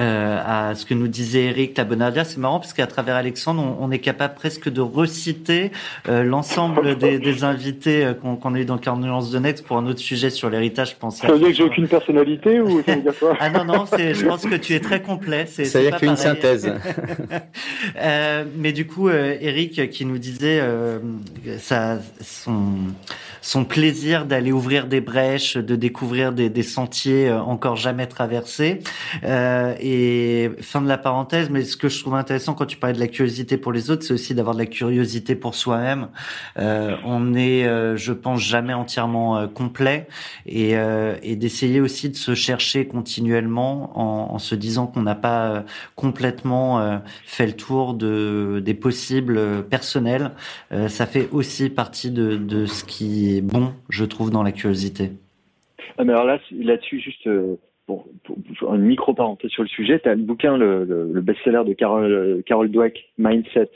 [0.00, 2.24] euh, à ce que nous disait Eric Labonardia.
[2.24, 5.72] C'est marrant parce qu'à travers Alexandre, on, est capable presque de reciter
[6.08, 9.86] euh, l'ensemble des, des, invités euh, qu'on a eu dans Carnuance de Next pour un
[9.86, 10.96] autre sujet sur l'héritage.
[11.10, 13.36] Ça veut dire que j'ai aucune personnalité ou ça veut dire quoi?
[13.40, 15.44] Ah non, non, je pense que tu es très complet.
[15.46, 16.72] C'est ça veut dire une synthèse.
[17.96, 20.62] euh, mais du coup, euh, Eric qui nous disait
[21.58, 22.76] ça, son
[23.42, 28.80] son plaisir d'aller ouvrir des brèches, de découvrir des, des sentiers euh, encore jamais traversés.
[29.24, 32.94] Euh, et fin de la parenthèse, mais ce que je trouve intéressant quand tu parlais
[32.94, 36.08] de la curiosité pour les autres, c'est aussi d'avoir de la curiosité pour soi-même.
[36.58, 40.06] Euh, on est, euh, je pense, jamais entièrement euh, complet
[40.46, 40.74] et,
[41.22, 45.64] et d'essayer aussi de se chercher continuellement en, en se disant qu'on n'a pas
[45.96, 50.32] complètement fait le tour de, des possibles personnels.
[50.88, 55.10] ça fait aussi partie de, de ce qui bon, je trouve, dans la curiosité.
[55.98, 58.06] Ah, alors là, là-dessus, juste euh, pour,
[58.74, 63.10] une micro-parenthèse sur le sujet, tu as le bouquin, le, best-seller de Carol, Carol Dweck,
[63.18, 63.70] Mindset,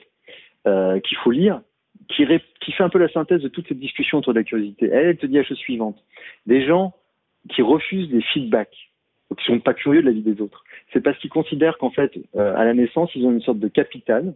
[0.67, 1.61] euh, qu'il faut lire,
[2.09, 4.89] qui, fait un peu la synthèse de toute cette discussion autour de la curiosité.
[4.91, 6.03] Elle, te dit la chose suivante.
[6.47, 6.95] Des gens
[7.51, 8.91] qui refusent des feedbacks,
[9.37, 12.13] qui sont pas curieux de la vie des autres, c'est parce qu'ils considèrent qu'en fait,
[12.37, 14.35] euh, à la naissance, ils ont une sorte de capital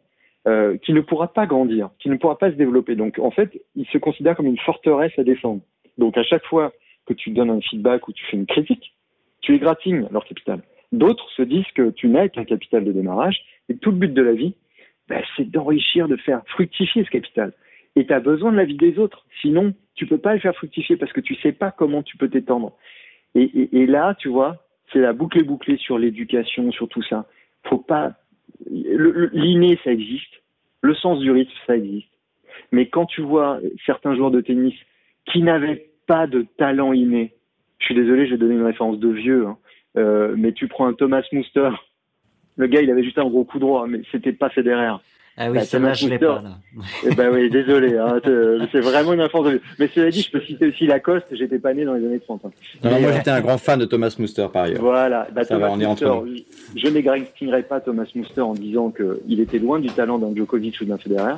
[0.48, 2.96] euh, qui ne pourra pas grandir, qui ne pourra pas se développer.
[2.96, 5.60] Donc en fait, il se considère comme une forteresse à défendre.
[5.98, 6.72] Donc à chaque fois
[7.06, 8.94] que tu donnes un feedback ou tu fais une critique,
[9.42, 10.62] tu égratignes leur capital.
[10.90, 14.22] D'autres se disent que tu n'as qu'un capital de démarrage et tout le but de
[14.22, 14.54] la vie,
[15.08, 17.52] ben, c'est d'enrichir, de faire fructifier ce capital.
[17.94, 19.26] Et tu as besoin de la vie des autres.
[19.42, 22.30] Sinon, tu peux pas le faire fructifier parce que tu sais pas comment tu peux
[22.30, 22.72] t'étendre.
[23.34, 27.26] Et, là, tu vois, c'est la boucle bouclée sur l'éducation, sur tout ça.
[27.64, 28.14] Faut pas
[28.70, 30.42] L'inné, ça existe.
[30.82, 32.08] Le sens du rythme, ça existe.
[32.72, 34.74] Mais quand tu vois certains joueurs de tennis
[35.26, 37.34] qui n'avaient pas de talent inné,
[37.78, 39.58] je suis désolé, je vais donner une référence de vieux, hein,
[39.96, 41.70] euh, mais tu prends un Thomas Muster,
[42.56, 44.96] le gars, il avait juste un gros coup droit, mais c'était pas Federer.
[45.40, 46.58] Ah oui, ça bah, je l'ai pas, là.
[47.06, 48.20] Eh ben oui, désolé, hein,
[48.72, 49.46] c'est vraiment une enfance.
[49.78, 52.44] Mais cela dit, je peux citer aussi Lacoste, j'étais pas né dans les années 30.
[52.44, 52.50] Hein.
[52.82, 54.80] Non, moi, j'étais un grand fan de Thomas Muster, par ailleurs.
[54.80, 56.10] Voilà, bah, Thomas Muster,
[56.74, 60.84] je n'égratignerai pas Thomas Muster en disant qu'il était loin du talent d'un Djokovic ou
[60.84, 61.34] d'un Federer.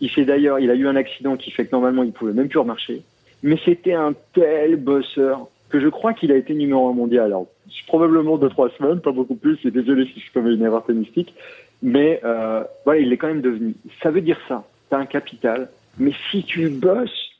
[0.00, 2.48] Il fait d'ailleurs, il a eu un accident qui fait que normalement, il pouvait même
[2.48, 3.02] plus remarcher.
[3.42, 7.26] Mais c'était un tel bosseur que je crois qu'il a été numéro un mondial.
[7.26, 7.46] Alors,
[7.86, 11.34] probablement deux, trois semaines, pas beaucoup plus, et désolé si je commets une erreur tennistique.
[11.82, 13.74] Mais euh, voilà, il est quand même devenu.
[14.02, 14.64] Ça veut dire ça.
[14.88, 17.30] Tu as un capital, mais si tu bosses,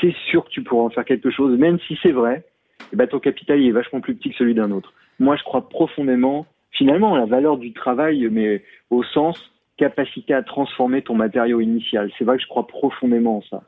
[0.00, 2.44] c'est sûr que tu pourras en faire quelque chose, même si c'est vrai.
[2.92, 4.92] Eh ben, ton capital il est vachement plus petit que celui d'un autre.
[5.18, 11.02] Moi, je crois profondément, finalement, la valeur du travail, mais au sens capacité à transformer
[11.02, 12.10] ton matériau initial.
[12.18, 13.62] C'est vrai que je crois profondément en ça.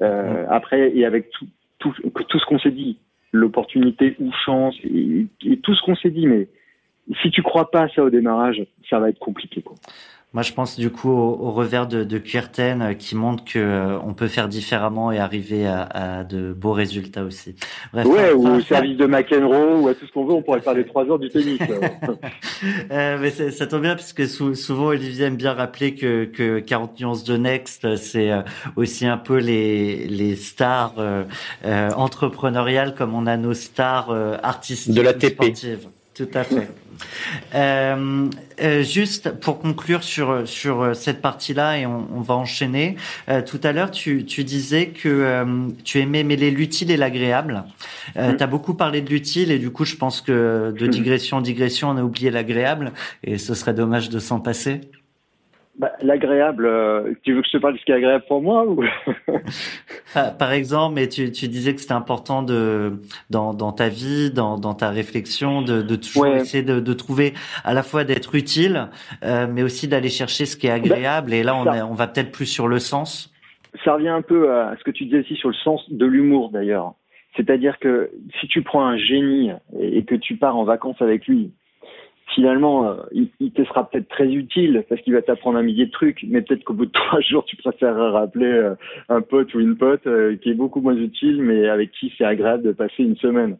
[0.00, 1.46] Euh, après, et avec tout,
[1.78, 1.92] tout,
[2.28, 2.98] tout ce qu'on s'est dit,
[3.32, 6.48] l'opportunité ou chance, et, et tout ce qu'on s'est dit, mais
[7.22, 9.62] si tu crois pas à ça au démarrage, ça va être compliqué.
[9.62, 9.76] Quoi.
[10.34, 13.98] Moi, je pense du coup au, revers de, de Kürten euh, qui montre que euh,
[14.04, 17.56] on peut faire différemment et arriver à, à de beaux résultats aussi.
[17.94, 20.60] Bref, ouais, ou au service de McEnroe ou à tout ce qu'on veut, on pourrait
[20.60, 21.58] parler trois heures du tennis.
[22.90, 27.00] euh, mais ça tombe bien parce que souvent Olivier aime bien rappeler que, que 40
[27.00, 28.42] nuances de Next, c'est euh,
[28.76, 31.24] aussi un peu les, les stars euh,
[31.96, 34.10] entrepreneuriales comme on a nos stars
[34.42, 35.32] artistiques de la TP.
[35.32, 35.88] sportives.
[36.18, 36.68] Tout à fait.
[37.54, 38.28] Euh,
[38.60, 42.96] euh, juste pour conclure sur sur euh, cette partie-là et on, on va enchaîner.
[43.28, 47.62] Euh, tout à l'heure, tu, tu disais que euh, tu aimais mêler l'utile et l'agréable.
[48.16, 48.36] Euh, mm.
[48.36, 50.90] Tu as beaucoup parlé de l'utile et du coup, je pense que de mm.
[50.90, 54.80] digression en digression, on a oublié l'agréable et ce serait dommage de s'en passer.
[55.78, 58.42] Bah, L'agréable, euh, tu veux que je te parle de ce qui est agréable pour
[58.42, 58.84] moi ou?
[60.14, 64.30] Ah, Par exemple, mais tu, tu disais que c'était important de dans, dans ta vie,
[64.30, 68.34] dans, dans ta réflexion, de, de toujours essayer de, de, trouver à la fois d'être
[68.34, 68.88] utile,
[69.22, 71.32] euh, mais aussi d'aller chercher ce qui est agréable.
[71.32, 73.32] et là, on, on va peut-être plus sur le sens.
[73.84, 76.50] Ça revient un peu à ce que tu disais aussi sur le sens de l'humour
[76.50, 76.94] d'ailleurs.
[77.36, 78.10] C'est-à-dire que
[78.40, 81.52] si tu prends un génie et que tu pars en vacances avec lui,
[82.34, 85.90] finalement, euh, il, te sera peut-être très utile parce qu'il va t'apprendre un millier de
[85.90, 88.74] trucs, mais peut-être qu'au bout de trois jours, tu préférerais rappeler euh,
[89.08, 92.24] un pote ou une pote euh, qui est beaucoup moins utile, mais avec qui c'est
[92.24, 93.58] agréable de passer une semaine.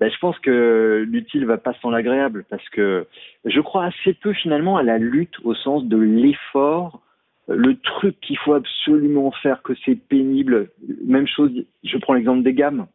[0.00, 3.06] Ben, je pense que l'utile va pas sans l'agréable parce que
[3.44, 7.00] je crois assez peu finalement à la lutte au sens de l'effort,
[7.48, 10.70] le truc qu'il faut absolument faire, que c'est pénible.
[11.04, 11.50] Même chose,
[11.82, 12.86] je prends l'exemple des gammes.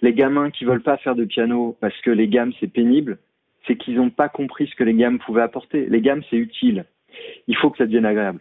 [0.00, 3.18] Les gamins qui veulent pas faire de piano parce que les gammes c'est pénible,
[3.68, 5.86] c'est qu'ils n'ont pas compris ce que les gammes pouvaient apporter.
[5.88, 6.86] Les gammes, c'est utile.
[7.46, 8.40] Il faut que ça devienne agréable.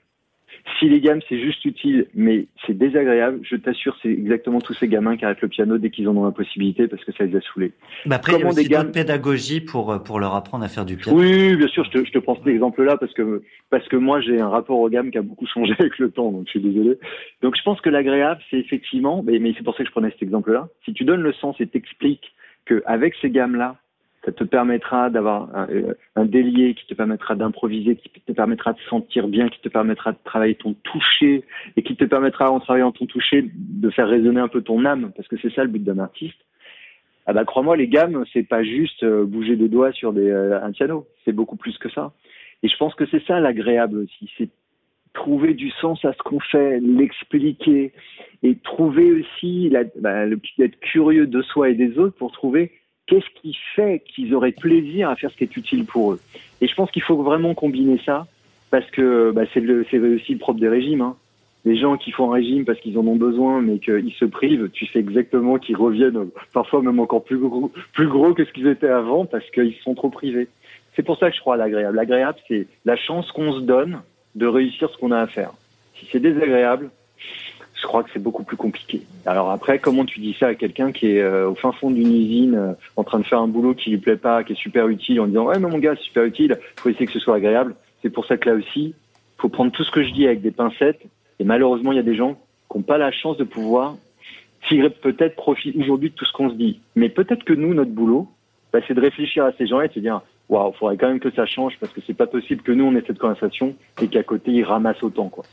[0.79, 4.87] Si les gammes, c'est juste utile, mais c'est désagréable, je t'assure, c'est exactement tous ces
[4.87, 7.35] gamins qui arrêtent le piano dès qu'ils en ont la possibilité parce que ça les
[7.37, 7.71] a saoulés.
[8.05, 8.91] Mais après, il y a aussi gammes...
[8.91, 11.17] pédagogie pour, euh, pour leur apprendre à faire du piano.
[11.17, 14.19] Oui, bien sûr, je te, je te prends cet exemple-là parce que, parce que moi,
[14.19, 16.61] j'ai un rapport aux gammes qui a beaucoup changé avec le temps, donc je suis
[16.61, 16.97] désolé.
[17.41, 20.11] Donc, je pense que l'agréable, c'est effectivement, mais, mais c'est pour ça que je prenais
[20.11, 20.67] cet exemple-là.
[20.83, 22.33] Si tu donnes le sens et t'expliques
[22.65, 23.77] qu'avec ces gammes-là,
[24.27, 25.67] ça te permettra d'avoir un,
[26.17, 30.11] un, délié qui te permettra d'improviser, qui te permettra de sentir bien, qui te permettra
[30.11, 31.45] de travailler ton toucher
[31.77, 35.13] et qui te permettra en travaillant ton toucher de faire résonner un peu ton âme
[35.15, 36.35] parce que c'est ça le but d'un artiste.
[37.25, 40.71] Ah bah crois-moi les gammes c'est pas juste euh, bouger des doigts sur euh, un
[40.71, 42.11] piano, c'est beaucoup plus que ça.
[42.63, 44.49] Et je pense que c'est ça l'agréable aussi, c'est
[45.13, 47.93] trouver du sens à ce qu'on fait, l'expliquer
[48.43, 50.25] et trouver aussi la, bah,
[50.59, 52.73] être curieux de soi et des autres pour trouver
[53.07, 56.19] qu'est-ce qui fait qu'ils auraient plaisir à faire ce qui est utile pour eux
[56.61, 58.27] Et je pense qu'il faut vraiment combiner ça,
[58.69, 59.61] parce que bah, c'est
[59.97, 61.01] aussi le propre des régimes.
[61.01, 61.15] Hein.
[61.65, 64.69] Les gens qui font un régime parce qu'ils en ont besoin, mais qu'ils se privent,
[64.71, 68.67] tu sais exactement qu'ils reviennent parfois même encore plus gros, plus gros que ce qu'ils
[68.67, 70.47] étaient avant, parce qu'ils se sont trop privés.
[70.95, 71.95] C'est pour ça que je crois à l'agréable.
[71.95, 74.01] L'agréable, c'est la chance qu'on se donne
[74.35, 75.51] de réussir ce qu'on a à faire.
[75.95, 76.89] Si c'est désagréable,
[77.79, 79.01] je crois que c'est beaucoup plus compliqué.
[79.25, 82.13] Alors après, comment tu dis ça à quelqu'un qui est euh, au fin fond d'une
[82.13, 84.87] usine, euh, en train de faire un boulot qui lui plaît pas, qui est super
[84.87, 87.35] utile, en disant ouais mais mon gars c'est super utile, faut essayer que ce soit
[87.35, 87.75] agréable.
[88.01, 88.95] C'est pour ça que là aussi,
[89.37, 91.01] faut prendre tout ce que je dis avec des pincettes.
[91.39, 92.33] Et malheureusement, il y a des gens
[92.69, 93.95] qui n'ont pas la chance de pouvoir
[94.67, 96.79] tirer peut-être profit aujourd'hui de tout ce qu'on se dit.
[96.95, 98.27] Mais peut-être que nous, notre boulot,
[98.73, 101.19] bah, c'est de réfléchir à ces gens et de se dire waouh, faudrait quand même
[101.19, 104.07] que ça change parce que c'est pas possible que nous on ait cette conversation et
[104.07, 105.43] qu'à côté ils ramassent autant quoi.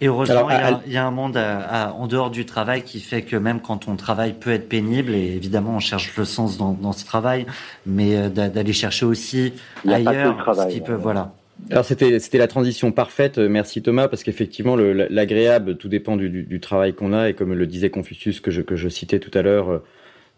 [0.00, 0.48] Et heureusement,
[0.86, 3.96] il, y a, un monde en dehors du travail qui fait que même quand on
[3.96, 7.46] travaille peut être pénible, et évidemment on cherche le sens dans, dans ce travail,
[7.86, 9.54] mais euh, d'aller chercher aussi
[9.88, 11.32] ailleurs ce qui peut, voilà.
[11.70, 16.60] Alors c'était c'était la transition parfaite, merci Thomas, parce qu'effectivement l'agréable tout dépend du, du,
[16.60, 19.40] travail qu'on a et comme le disait Confucius que je que je citais tout à
[19.40, 19.84] l'heure, euh,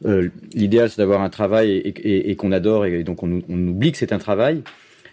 [0.07, 3.67] euh l'idéal c'est d'avoir un travail et, et, et qu'on adore et donc on, on
[3.67, 4.63] oublie que c'est un travail.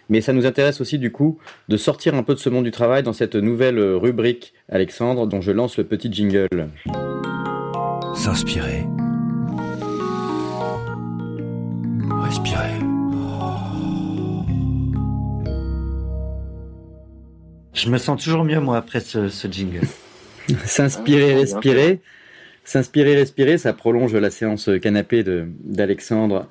[0.08, 1.38] Mais ça nous intéresse aussi du coup
[1.68, 5.40] de sortir un peu de ce monde du travail dans cette nouvelle rubrique, Alexandre, dont
[5.40, 6.68] je lance le petit jingle.
[8.14, 8.84] S'inspirer.
[12.22, 12.86] Respirer.
[17.74, 19.86] Je me sens toujours mieux moi après ce, jingle.
[20.64, 22.00] S'inspirer, ah, respirer.
[22.64, 25.22] S'inspirer, respirer, ça prolonge la séance canapé
[25.62, 26.48] d'Alexandre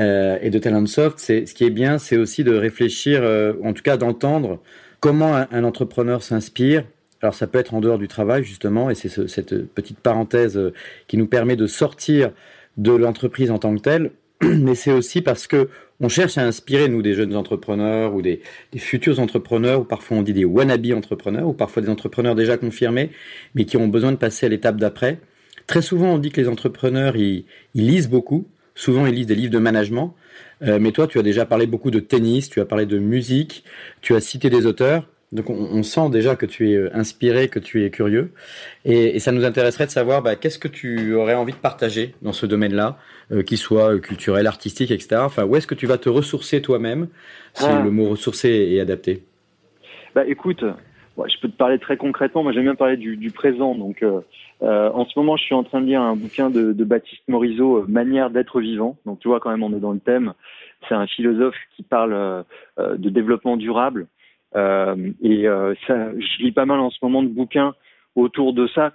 [0.00, 3.72] euh, et de Talentsoft, c'est ce qui est bien, c'est aussi de réfléchir, euh, en
[3.72, 4.60] tout cas d'entendre
[5.00, 6.84] comment un, entrepreneur s'inspire.
[7.22, 10.56] Alors ça peut être en dehors du travail justement, et c'est ce, cette petite parenthèse
[10.56, 10.72] euh,
[11.06, 12.32] qui nous permet de sortir
[12.76, 14.10] de l'entreprise en tant que telle,
[14.42, 15.68] mais c'est aussi parce que
[16.00, 20.16] on cherche à inspirer nous des jeunes entrepreneurs ou des, des, futurs entrepreneurs, ou parfois
[20.16, 23.10] on dit des wannabe entrepreneurs, ou parfois des entrepreneurs déjà confirmés,
[23.54, 25.20] mais qui ont besoin de passer à l'étape d'après.
[25.68, 29.34] Très souvent, on dit que les entrepreneurs, ils, ils lisent beaucoup, Souvent, ils lisent des
[29.34, 30.14] livres de management.
[30.62, 33.64] Euh, mais toi, tu as déjà parlé beaucoup de tennis, tu as parlé de musique,
[34.00, 35.04] tu as cité des auteurs.
[35.32, 38.32] Donc, on, sent déjà que tu es euh, inspiré, que tu es curieux.
[38.84, 42.32] Et, ça nous intéresserait de savoir bah, qu'est-ce que tu aurais envie de partager dans
[42.32, 42.98] ce domaine-là,
[43.32, 45.22] euh, qu'il soit culturel, artistique, etc.
[45.24, 47.08] Enfin, où est-ce que tu vas te ressourcer toi-même,
[47.54, 47.82] si ah.
[47.82, 49.24] le mot ressourcer est adapté?
[50.14, 50.64] Bah, écoute,
[51.16, 52.42] je peux te parler très concrètement.
[52.42, 53.74] Moi, j'aime bien parler du, du présent.
[53.74, 54.20] Donc, euh,
[54.64, 57.78] euh, en ce moment, je suis en train de lire un bouquin de, Baptiste Morisot,
[57.78, 58.96] euh, Manière d'être vivant.
[59.06, 60.34] Donc, tu vois, quand même, on est dans le thème.
[60.88, 62.42] C'est un philosophe qui parle euh,
[62.96, 64.06] de développement durable.
[64.54, 65.46] et
[65.86, 67.74] ça, je lis pas mal en ce moment de bouquins
[68.14, 68.92] autour de ça,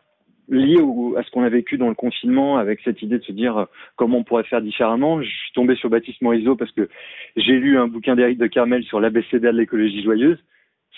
[0.48, 0.78] lié
[1.18, 4.20] à ce qu'on a vécu dans le confinement, avec cette idée de se dire comment
[4.20, 5.22] on pourrait faire différemment.
[5.22, 6.90] Je suis tombé sur Baptiste Morisot parce que
[7.36, 10.40] j'ai lu un bouquin d'Éric de Carmel sur l'ABCD de l'écologie joyeuse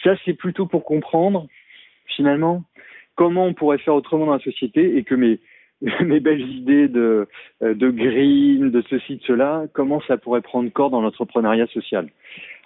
[0.03, 1.47] ça, c'est plutôt pour comprendre,
[2.15, 2.63] finalement,
[3.15, 5.39] comment on pourrait faire autrement dans la société et que mes,
[6.01, 7.27] mes belles idées de,
[7.61, 12.09] de green, de ceci, de cela, comment ça pourrait prendre corps dans l'entrepreneuriat social.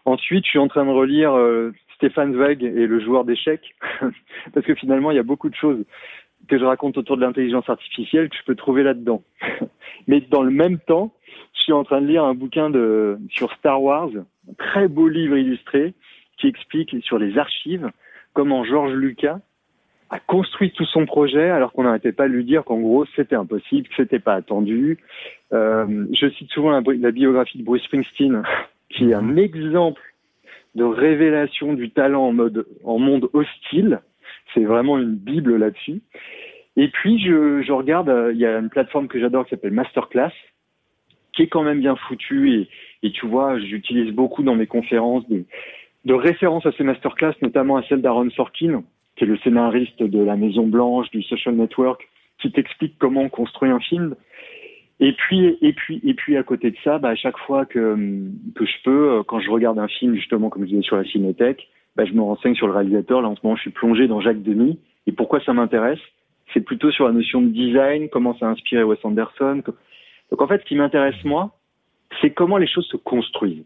[0.06, 3.76] Ensuite, je suis en train de relire euh, Stéphane Zweig et le joueur d'échecs,
[4.54, 5.84] parce que finalement, il y a beaucoup de choses
[6.48, 9.24] que je raconte autour de l'intelligence artificielle que je peux trouver là-dedans.
[10.08, 11.12] Mais dans le même temps,
[11.56, 15.08] je suis en train de lire un bouquin de, sur Star Wars, un très beau
[15.08, 15.96] livre illustré
[16.38, 17.90] qui explique sur les archives
[18.34, 19.40] comment Georges Lucas
[20.10, 23.36] a construit tout son projet alors qu'on n'arrêtait pas de lui dire qu'en gros c'était
[23.36, 25.00] impossible, que c'était pas attendu.
[25.54, 28.44] Euh, je cite souvent la, la, biographie de Bruce Springsteen
[28.90, 29.40] qui est un mhm.
[29.40, 30.02] exemple
[30.76, 34.02] de révélation du talent en mode en monde hostile.
[34.54, 36.02] C'est vraiment une bible là-dessus.
[36.78, 39.72] Et puis je, je regarde, euh, il y a une plateforme que j'adore qui s'appelle
[39.72, 40.34] Masterclass,
[41.34, 42.70] qui est quand même bien foutue et,
[43.04, 45.46] et tu vois, j'utilise beaucoup dans mes conférences de,
[46.06, 48.84] de références à ces masterclass, notamment à celle d'Aaron Sorkin,
[49.16, 52.08] qui est le scénariste de La Maison Blanche, du Social Network,
[52.40, 54.16] qui t'explique comment on construit un film.
[55.00, 57.96] Et puis, et puis, et puis à côté de ça, bah, à chaque fois que,
[58.56, 61.04] que je peux, euh, quand je regarde un film, justement, comme je disais sur la
[61.04, 63.22] cinéthèque, bah, je me renseigne sur le réalisateur.
[63.22, 64.80] Là, en ce moment, je suis plongé dans Jacques Demy.
[65.08, 66.00] Et pourquoi ça m'intéresse?
[66.54, 69.62] C'est plutôt sur la notion de design, comment ça a inspiré Wes Anderson.
[70.32, 71.52] Donc, en fait, ce qui m'intéresse, moi,
[72.22, 73.66] c'est comment les choses se construisent.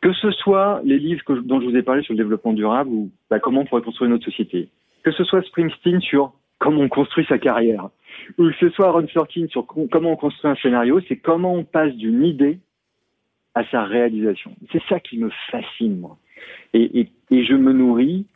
[0.00, 3.10] Que ce soit les livres dont je vous ai parlé sur le développement durable ou
[3.30, 4.68] bah, comment on pourrait construire notre société.
[5.02, 7.88] Que ce soit Springsteen sur comment on construit sa carrière
[8.38, 11.64] ou que ce soit Ron Sorkin sur comment on construit un scénario, c'est comment on
[11.64, 12.58] passe d'une idée
[13.54, 14.54] à sa réalisation.
[14.70, 16.16] C'est ça qui me fascine, moi.
[16.74, 18.26] Et je me nourris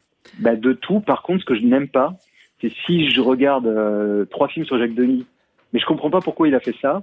[0.41, 1.01] bah, de tout.
[1.01, 2.15] Par contre, ce que je n'aime pas,
[2.61, 5.27] c'est si je regarde euh, trois films sur Jacques Denis,
[5.73, 7.03] mais je comprends pas pourquoi il a fait ça,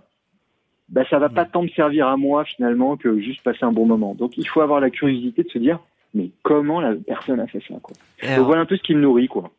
[0.92, 3.86] bah, ça va pas tant me servir à moi finalement que juste passer un bon
[3.86, 4.14] moment.
[4.14, 5.80] Donc il faut avoir la curiosité de se dire,
[6.14, 7.96] mais comment la personne a fait ça quoi?
[8.36, 9.50] Donc voilà un peu ce qui me nourrit quoi.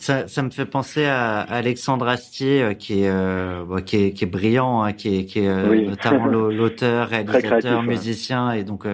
[0.00, 4.24] Ça, ça, me fait penser à Alexandre Astier, euh, qui est, euh, qui est, qui
[4.24, 8.84] est brillant, hein, qui est, qui est euh, notamment l'auteur, réalisateur, musicien et donc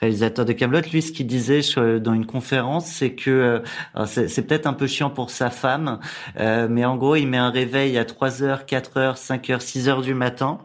[0.00, 0.80] réalisateur de Camelot.
[0.92, 1.60] Lui, ce qu'il disait
[2.00, 3.62] dans une conférence, c'est que
[4.06, 6.00] c'est peut-être un peu chiant pour sa femme,
[6.36, 9.88] mais en gros, il met un réveil à 3 heures, 4 heures, 5 heures, 6
[9.88, 10.58] heures du matin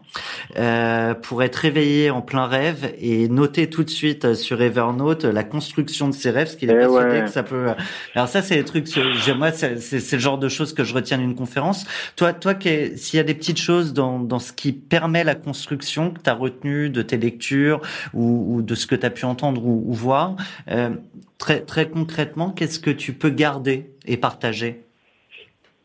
[1.22, 6.10] pour être réveillé en plein rêve et noter tout de suite sur Evernote la construction
[6.10, 7.68] de ses rêves, ce qu'il est eh persuadé que ça peut.
[8.16, 8.88] Alors ça, c'est des trucs.
[9.26, 9.54] J'aimerais
[9.86, 11.86] c'est le genre de choses que je retiens d'une conférence.
[12.16, 16.12] Toi, toi, s'il y a des petites choses dans, dans ce qui permet la construction
[16.12, 17.82] que tu as retenu de tes lectures
[18.14, 20.36] ou, ou de ce que tu as pu entendre ou, voir,
[20.70, 20.90] euh,
[21.38, 24.82] très, très concrètement, qu'est-ce que tu peux garder et partager?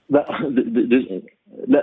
[0.08, 0.26] Bah,
[1.68, 1.82] Là,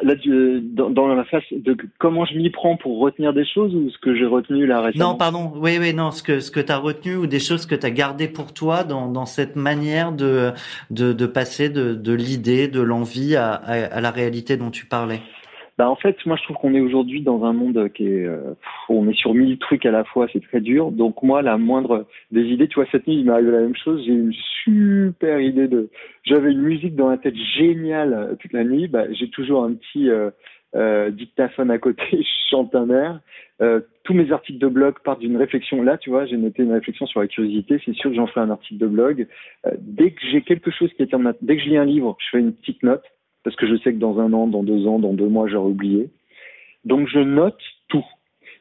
[0.62, 4.16] dans, la phase de comment je m'y prends pour retenir des choses ou ce que
[4.16, 5.52] j'ai retenu là récemment Non, pardon.
[5.56, 6.12] Oui, oui, non.
[6.12, 8.54] Ce que ce que tu as retenu ou des choses que tu as gardées pour
[8.54, 10.52] toi dans, dans cette manière de
[10.90, 15.22] de, passer de, l'idée, de l'envie à, la réalité dont tu parlais.
[15.78, 18.56] Bah en fait, moi je trouve qu'on est aujourd'hui dans un monde qui est, euh,
[18.90, 20.92] on est sur mille trucs à la fois, c'est très dur.
[20.92, 23.76] Donc moi, la moindre des idées, tu vois, cette nuit il m'est arrivé la même
[23.76, 24.04] chose.
[24.06, 25.90] J'ai une super idée de,
[26.24, 28.88] j'avais une musique dans la tête géniale euh, toute la nuit.
[28.88, 30.32] Bah, j'ai toujours un petit euh,
[30.76, 33.20] euh, dictaphone à côté, je chante un air.
[33.62, 35.82] Euh, tous mes articles de blog partent d'une réflexion.
[35.82, 37.82] Là, tu vois, j'ai noté une réflexion sur la curiosité.
[37.86, 39.28] C'est sûr que j'en ferai un article de blog.
[39.66, 42.18] Euh, dès que j'ai quelque chose qui est en dès que je lis un livre,
[42.20, 43.04] je fais une petite note
[43.44, 45.70] parce que je sais que dans un an, dans deux ans, dans deux mois, j'aurai
[45.70, 46.10] oublié.
[46.86, 48.06] Donc je note tout.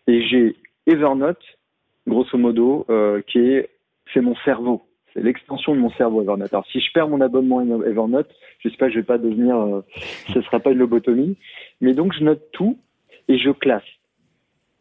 [0.06, 1.42] Et j'ai Evernote,
[2.06, 3.70] grosso modo, euh, qui est
[4.14, 4.82] c'est mon cerveau.
[5.12, 6.52] C'est l'extension de mon cerveau Evernote.
[6.52, 9.80] Alors si je perds mon abonnement Evernote, j'espère que je vais pas devenir, euh,
[10.32, 11.36] ce sera pas une lobotomie.
[11.80, 12.78] Mais donc je note tout
[13.28, 13.82] et je classe.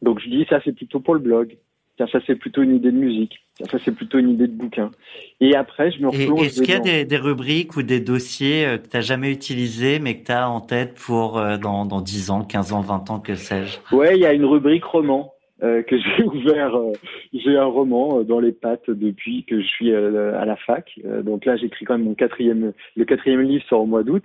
[0.01, 1.57] Donc je dis ça c'est plutôt pour le blog,
[1.97, 3.39] Tiens, ça c'est plutôt une idée de musique.
[3.55, 4.91] Tiens, ça c'est plutôt une idée de bouquin.
[5.39, 6.45] Et après, je me replonge.
[6.45, 9.31] Est-ce qu'il y a des, des, rubriques ou des dossiers euh, que tu n'as jamais
[9.31, 12.81] utilisés, mais que tu as en tête pour euh, dans, dans 10 ans, 15 ans,
[12.81, 13.95] 20 ans, que sais-je?
[13.95, 15.31] Ouais, il y a une rubrique roman.
[15.63, 16.91] Euh, que j'ai ouvert, euh,
[17.33, 20.99] j'ai un roman dans les pattes depuis que je suis à la fac.
[21.23, 24.23] donc là, j'écris quand même mon quatrième, le quatrième livre sort au mois d'août.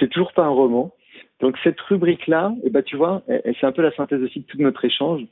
[0.00, 0.92] C'est toujours pas un roman.
[1.40, 4.58] Donc cette rubrique-là, eh ben tu vois, c'est un peu la synthèse aussi de tout
[4.58, 5.22] notre échange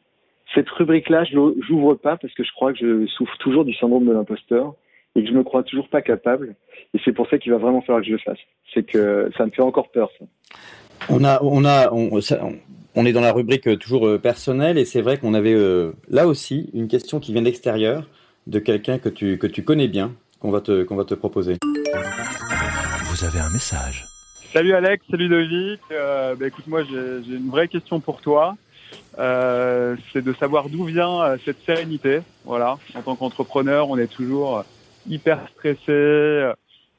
[0.55, 4.07] cette rubrique-là, je l'ouvre pas parce que je crois que je souffre toujours du syndrome
[4.07, 4.75] de l'imposteur
[5.17, 6.55] et que je me crois toujours pas capable.
[6.95, 8.39] Et c'est pour ça qu'il va vraiment falloir que je le fasse.
[8.73, 10.25] C'est que ça me fait encore peur, ça.
[11.11, 15.03] On a, on a, on, est dans la rubrique euh, toujours euh, personnelle et c'est
[15.03, 18.09] vrai qu'on avait euh, là aussi une question qui vient d'extérieur
[18.47, 21.57] de quelqu'un que tu, que tu connais bien, qu'on va te, qu'on va te proposer.
[23.05, 24.07] Vous avez un message.
[24.53, 25.81] Salut Alex, salut Logic.
[25.91, 28.57] bah écoute, moi j'ai une vraie question pour toi.
[29.19, 32.21] Euh, c'est de savoir d'où vient euh, cette sérénité.
[32.45, 34.65] Voilà, en tant qu'entrepreneur, on est toujours
[35.09, 36.51] hyper stressé,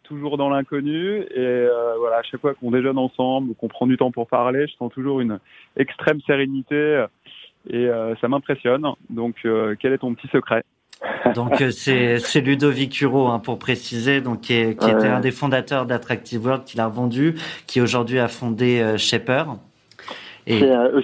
[0.04, 1.22] toujours dans l'inconnu.
[1.36, 1.68] Et
[2.00, 4.92] voilà, à chaque fois qu'on déjeune ensemble, qu'on prend du temps pour parler, je sens
[4.92, 5.40] toujours une
[5.76, 7.06] extrême sérénité
[7.70, 7.90] et
[8.22, 8.86] ça m'impressionne.
[9.10, 9.36] Donc,
[9.80, 10.64] quel est ton petit secret?
[11.34, 16.46] Donc euh, c'est Ludovic Huro hein, pour préciser, donc qui, était un des fondateurs d'Attractive
[16.46, 17.36] World, qui l'a revendu,
[17.68, 19.46] qui aujourd'hui a fondé euh, Shaper.
[20.50, 21.02] Euh,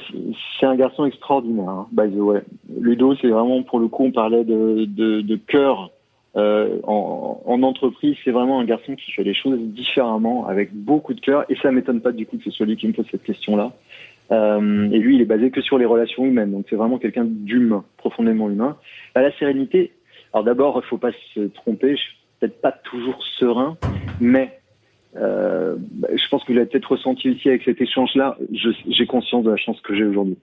[0.59, 2.41] c'est un garçon extraordinaire, hein, by the way.
[2.79, 5.89] Ludo, c'est vraiment pour le coup, on parlait de, de, de cœur
[6.35, 8.15] en, en, entreprise.
[8.23, 11.45] C'est vraiment un garçon qui fait les choses différemment, avec beaucoup de cœur.
[11.49, 13.73] Et ça m'étonne pas du coup que ce soit lui qui me pose cette question-là.
[14.31, 16.51] Euh, et lui, il est basé que sur les relations humaines.
[16.51, 18.77] Donc c'est vraiment quelqu'un d'humain, profondément humain.
[19.13, 19.91] Bah, la sérénité,
[20.33, 21.95] alors d'abord, il faut pas se tromper.
[21.95, 23.77] Je suis peut-être pas toujours serein,
[24.19, 24.61] mais
[25.18, 25.76] euh,
[26.14, 28.38] je pense que vous l'avez peut-être ressenti ici avec cet échange-là.
[28.51, 30.38] J'ai conscience de la chance que j'ai aujourd'hui.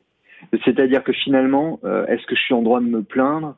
[0.64, 3.56] C'est-à-dire que finalement, euh, est-ce que je suis en droit de me plaindre?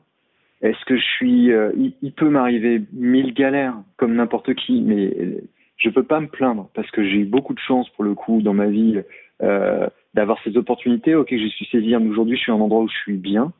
[0.61, 5.41] Est-ce que je suis euh, il, peut m'arriver mille galères comme n'importe qui, mais
[5.77, 8.41] je peux pas me plaindre parce que j'ai eu beaucoup de chance pour le coup
[8.41, 9.01] dans ma vie.
[9.41, 11.15] Euh, d'avoir ces opportunités.
[11.15, 11.95] Ok, je suis saisi.
[11.95, 13.53] Aujourd'hui, je suis un endroit où je suis bien,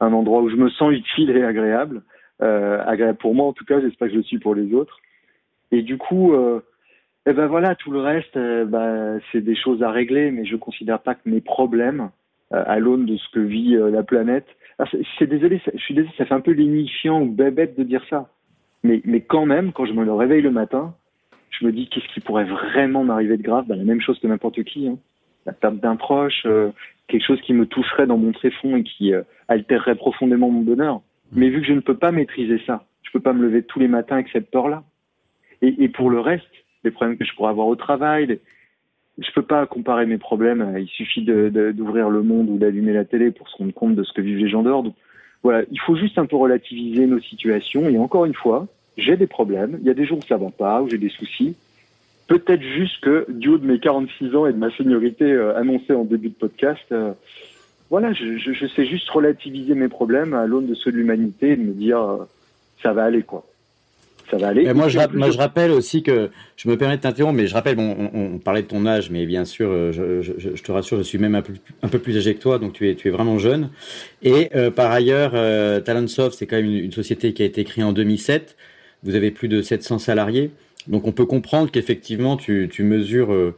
[0.00, 2.02] un endroit où je me sens utile et agréable,
[2.40, 3.80] euh, agréable pour moi en tout cas.
[3.80, 4.98] J'espère que je le suis pour les autres.
[5.72, 6.34] Et du coup,
[7.28, 10.44] euh, eh ben voilà, tout le reste, euh, bah, c'est des choses à régler, mais
[10.44, 12.10] je considère pas que mes problèmes,
[12.52, 14.46] euh, à l'aune de ce que vit euh, la planète,
[14.92, 15.60] je suis désolé,
[16.16, 18.28] ça fait un peu lénifiant ou bébête de dire ça,
[18.84, 20.94] mais quand même, quand je me réveille le matin,
[21.50, 24.26] je me dis qu'est-ce qui pourrait vraiment m'arriver de grave, bah, la même chose que
[24.28, 24.88] n'importe qui.
[24.88, 24.98] Hein
[25.46, 26.46] la perte d'un proche,
[27.06, 29.12] quelque chose qui me toucherait dans mon tréfonds et qui
[29.48, 31.00] altérerait profondément mon bonheur.
[31.32, 33.78] Mais vu que je ne peux pas maîtriser ça, je peux pas me lever tous
[33.78, 34.82] les matins avec cette peur-là.
[35.62, 36.44] Et, et, pour le reste,
[36.84, 38.40] les problèmes que je pourrais avoir au travail, les...
[39.18, 40.74] je peux pas comparer mes problèmes.
[40.78, 44.12] Il suffit d'ouvrir le monde ou d'allumer la télé pour se rendre compte de ce
[44.12, 44.82] que vivent les gens dehors.
[44.82, 44.94] Donc,
[45.42, 47.88] voilà, il faut juste un peu relativiser nos situations.
[47.88, 48.66] Et encore une fois,
[48.96, 49.78] j'ai des problèmes.
[49.80, 51.56] Il y a des jours où ça va pas, où j'ai des soucis.
[52.26, 55.94] Peut-être juste que, du haut de mes 46 ans et de ma seniorité euh, annoncée
[55.94, 57.12] en début de podcast, euh,
[57.88, 61.62] voilà, je, sais juste relativiser mes problèmes à l'aune de ceux de l'humanité et de
[61.62, 62.24] me dire, euh,
[62.82, 63.46] ça va aller, quoi.
[64.30, 64.72] Ça va aller.
[64.74, 67.76] Moi, je, moi, je rappelle aussi que, je me permets de t'interrompre, mais je rappelle,
[67.76, 70.98] bon, on, on, parlait de ton âge, mais bien sûr, je, je, je, te rassure,
[70.98, 73.08] je suis même un peu, un peu plus âgé que toi, donc tu es, tu
[73.08, 73.70] es vraiment jeune.
[74.22, 77.64] Et euh, par ailleurs, euh, Talentsoft, c'est quand même une, une, société qui a été
[77.64, 78.56] créée en 2007.
[79.02, 80.50] Vous avez plus de 700 salariés.
[80.88, 83.54] Donc on peut comprendre qu'effectivement tu, tu mesures euh,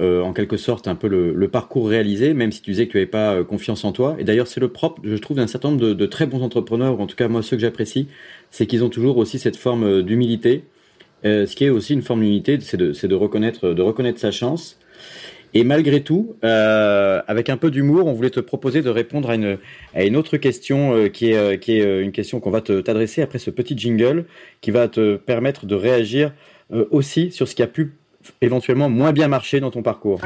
[0.00, 2.96] euh, en quelque sorte un peu le, parcours réalisé, même si tu disais que tu
[2.96, 4.16] n'avais pas euh, confiance en toi.
[4.18, 7.02] Et d'ailleurs c'est le propre, je trouve, d'un certain nombre de, très bons entrepreneurs, ou
[7.02, 8.08] en tout cas moi ceux que j'apprécie,
[8.50, 10.64] c'est qu'ils ont toujours aussi cette forme euh, d'humilité.
[11.24, 14.76] Ce qui est aussi une forme d'humilité, c'est de, reconnaître, sa chance.
[15.54, 19.36] Et malgré tout, avec un peu d'humour, on voulait te proposer de répondre à
[20.04, 23.78] une, autre question qui, est, qui est une question qu'on va t'adresser après ce petit
[23.78, 24.24] jingle
[24.60, 26.32] qui va te permettre de réagir
[26.90, 27.92] aussi sur ce qui a pu
[28.40, 30.20] éventuellement moins bien marcher dans ton parcours.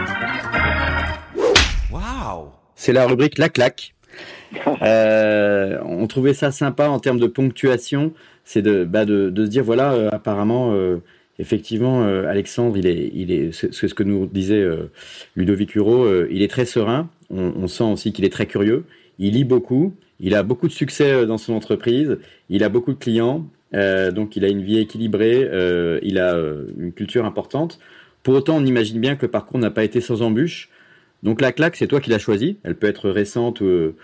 [1.91, 3.95] Waouh C'est la rubrique La claque.
[4.83, 8.13] Euh, on trouvait ça sympa en termes de ponctuation,
[8.45, 10.99] c'est de, bah de, de, se dire voilà, euh, apparemment, euh,
[11.39, 14.67] effectivement, Alexandre, il est, il est, c'est ce que nous disait
[15.35, 17.11] Ludovic Huro, il est très serein.
[17.31, 18.85] On, on sent aussi qu'il est très curieux.
[19.19, 19.95] Il lit beaucoup.
[20.19, 22.19] Il a beaucoup de succès dans son entreprise.
[22.49, 23.45] Il a beaucoup de clients.
[23.75, 27.79] Euh, donc il a une vie équilibrée, euh, il a euh, une culture importante.
[28.23, 30.71] Pour autant, on imagine bien que le parcours n'a pas été sans embûches.
[31.23, 32.59] Donc la claque, c'est toi qui l'as choisie.
[32.64, 33.95] Elle peut être récente ou,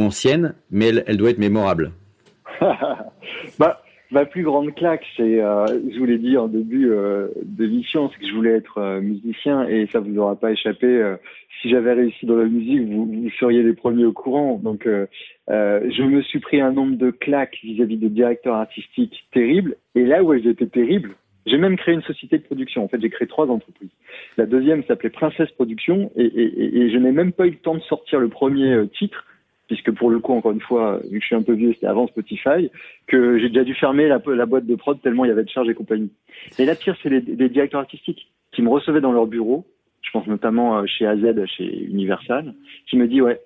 [0.00, 1.92] ancienne, mais elle, doit être mémorable.
[3.58, 8.20] bah, ma plus grande claque, c'est, je vous l'ai dit en début euh, d'émission, c'est
[8.20, 11.16] que je voulais être musicien et ça vous aura pas échappé.
[11.56, 14.60] Euh, si j'avais réussi dans la musique, vous, vous, seriez les premiers au courant.
[14.62, 15.06] Donc, euh,
[15.50, 19.76] euh, je me suis pris un nombre de claques vis-à-vis de directeurs artistiques terribles.
[19.94, 21.14] Et là où elles étaient terribles,
[21.46, 22.84] j'ai même créé une société de production.
[22.84, 23.90] En fait, j'ai créé trois entreprises.
[24.36, 27.76] La deuxième s'appelait Princesse Production et, et, et je n'ai même pas eu le temps
[27.76, 29.24] de sortir le premier titre
[29.68, 31.88] puisque pour le coup, encore une fois, vu que je suis un peu vieux, c'était
[31.88, 32.70] avant Spotify,
[33.08, 35.48] que j'ai déjà dû fermer la, la, boîte de prod tellement il y avait de
[35.48, 36.12] charges et compagnie.
[36.60, 39.66] Et la pire, c'est les, les, directeurs artistiques qui me recevaient dans leur bureau,
[40.06, 42.54] je pense notamment chez AZ, chez Universal,
[42.88, 43.40] qui me dit, ouais,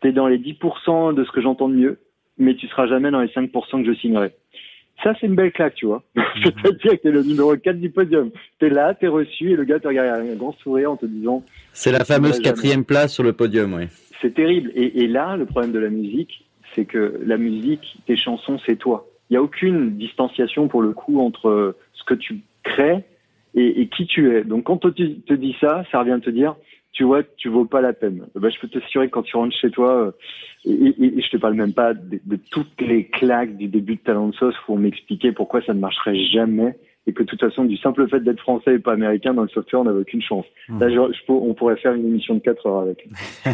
[0.00, 1.98] t'es dans les 10% de ce que j'entends de mieux,
[2.38, 4.32] mais tu seras jamais dans les 5% que je signerai.
[5.02, 6.02] Ça, c'est une belle claque, tu vois.
[6.42, 8.30] C'est-à-dire que t'es le numéro 4 du podium.
[8.58, 11.06] T'es là, t'es reçu, et le gars te regarde avec un grand sourire en te
[11.06, 11.44] disant...
[11.72, 13.84] C'est la fameuse quatrième place sur le podium, oui.
[14.20, 14.72] C'est terrible.
[14.74, 16.44] Et, et, là, le problème de la musique,
[16.74, 19.06] c'est que la musique, tes chansons, c'est toi.
[19.30, 23.04] Il n'y a aucune distanciation pour le coup entre ce que tu crées
[23.54, 24.44] et, et, qui tu es.
[24.44, 26.56] Donc quand tu te dis ça, ça revient à te dire,
[26.92, 28.26] tu vois, tu vaux pas la peine.
[28.34, 30.10] Bah, je peux t'assurer que quand tu rentres chez toi, euh,
[30.64, 34.00] et, et, je te parle même pas de, de, toutes les claques du début de
[34.00, 36.76] Talent Sauce pour m'expliquer pourquoi ça ne marcherait jamais
[37.08, 39.48] et que de toute façon, du simple fait d'être français et pas américain dans le
[39.48, 40.44] software, on n'avait aucune chance.
[40.68, 40.78] Mmh.
[40.78, 43.08] Là, je, on pourrait faire une émission de 4 heures avec.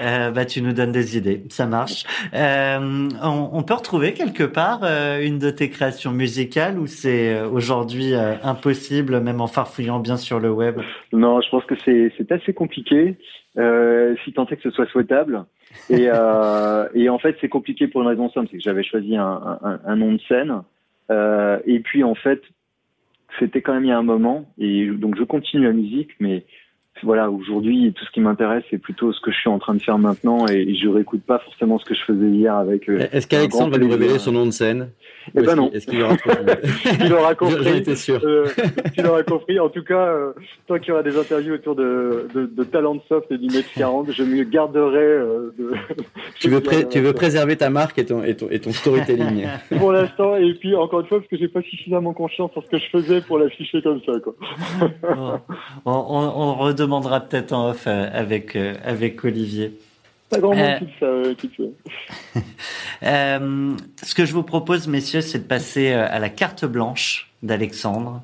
[0.00, 2.04] euh, bah, tu nous donnes des idées, ça marche.
[2.32, 7.42] Euh, on, on, peut retrouver quelque part euh, une de tes créations musicales ou c'est
[7.42, 10.80] aujourd'hui impossible, même en farfouillant bien sur le web?
[11.12, 13.16] Non, je pense que c'est assez compliqué,
[13.54, 15.44] si tant est que ce soit souhaitable.
[15.90, 16.04] Et,
[16.94, 19.80] et en fait, c'est compliqué pour une raison simple, c'est que j'avais choisi un, un,
[19.84, 20.62] un, nom de scène.
[21.10, 22.42] Euh, et puis en fait,
[23.38, 24.52] c'était quand même il y a un moment.
[24.58, 26.44] Et donc je continue la musique, mais
[27.02, 29.82] voilà, aujourd'hui, tout ce qui m'intéresse, c'est plutôt ce que je suis en train de
[29.82, 32.88] faire maintenant et je réécoute pas forcément ce que je faisais hier avec.
[32.88, 34.90] Euh, Est-ce qu'Alexandre va nous révéler son nom de scène
[35.34, 35.70] Eh ben non.
[35.72, 36.16] Est-ce qu'il aura
[37.00, 37.64] Il aura compris.
[37.64, 38.20] J'en étais sûr.
[38.24, 38.46] Euh,
[38.96, 39.58] il aura compris.
[39.58, 40.32] En tout cas, euh,
[40.66, 43.68] tant qu'il y aura des interviews autour de, de, de Talent Soft et du Mètre
[43.76, 45.72] 40, je me garderai euh, de.
[46.40, 49.46] tu veux, pré tu veux préserver ta marque et ton, et ton, et ton storytelling.
[49.78, 52.68] pour l'instant, et puis encore une fois, parce que j'ai pas suffisamment confiance en ce
[52.68, 54.34] que je faisais pour l'afficher comme ça, quoi.
[55.84, 59.78] on, on, on redemandera peut-être en off euh, avec, euh, avec Olivier.
[60.30, 61.72] Pas grand monde euh, qui le
[63.02, 68.22] euh, ce que je vous propose, messieurs, c'est de passer à la carte blanche d'Alexandre.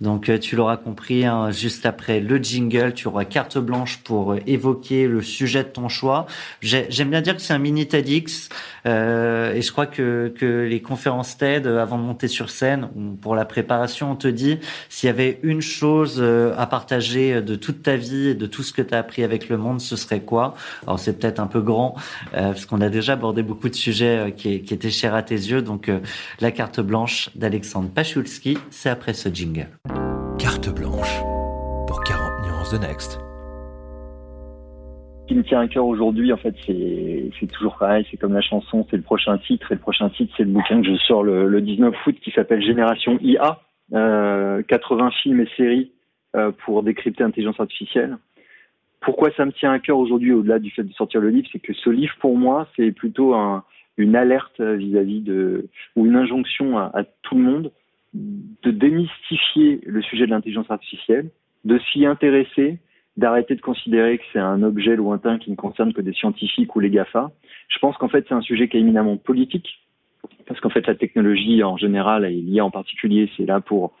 [0.00, 5.06] Donc tu l'auras compris, hein, juste après le jingle, tu auras carte blanche pour évoquer
[5.06, 6.26] le sujet de ton choix.
[6.62, 8.48] J'aime bien dire que c'est un mini TEDx.
[8.86, 12.88] Euh, et je crois que, que les conférences TED, avant de monter sur scène,
[13.20, 14.58] pour la préparation, on te dit
[14.88, 18.62] s'il y avait une chose euh, à partager de toute ta vie et de tout
[18.62, 20.54] ce que tu as appris avec le monde, ce serait quoi?
[20.86, 21.94] Alors c'est peut-être un peu grand,
[22.34, 25.22] euh, parce qu'on a déjà abordé beaucoup de sujets euh, qui, qui, étaient chers à
[25.22, 25.62] tes yeux.
[25.62, 25.90] Donc
[26.40, 29.68] la carte blanche d'Alexandre Pachulski, c'est après ce jingle.
[30.38, 31.20] Carte blanche
[31.86, 33.29] pour 40 nuances de Next
[35.30, 38.04] qui me tient à cœur aujourd'hui, en fait, c'est toujours pareil.
[38.10, 39.70] C'est comme la chanson, c'est le prochain titre.
[39.70, 42.32] Et le prochain titre, c'est le bouquin que je sors le, le 19 août qui
[42.32, 43.60] s'appelle Génération IA,
[43.92, 45.92] euh, 80 films et séries
[46.34, 48.18] euh, pour décrypter l'intelligence artificielle.
[49.00, 51.60] Pourquoi ça me tient à cœur aujourd'hui, au-delà du fait de sortir le livre, c'est
[51.60, 53.62] que ce livre, pour moi, c'est plutôt un,
[53.98, 57.70] une alerte vis-à-vis de, ou une injonction à tout le monde
[58.14, 61.30] de démystifier le sujet de l'intelligence artificielle,
[61.64, 62.80] de s'y intéresser,
[63.20, 66.80] d'arrêter de considérer que c'est un objet lointain qui ne concerne que des scientifiques ou
[66.80, 67.30] les GAFA.
[67.68, 69.68] Je pense qu'en fait, c'est un sujet qui est éminemment politique,
[70.46, 73.92] parce qu'en fait, la technologie en général, et l'IA en particulier, c'est là pour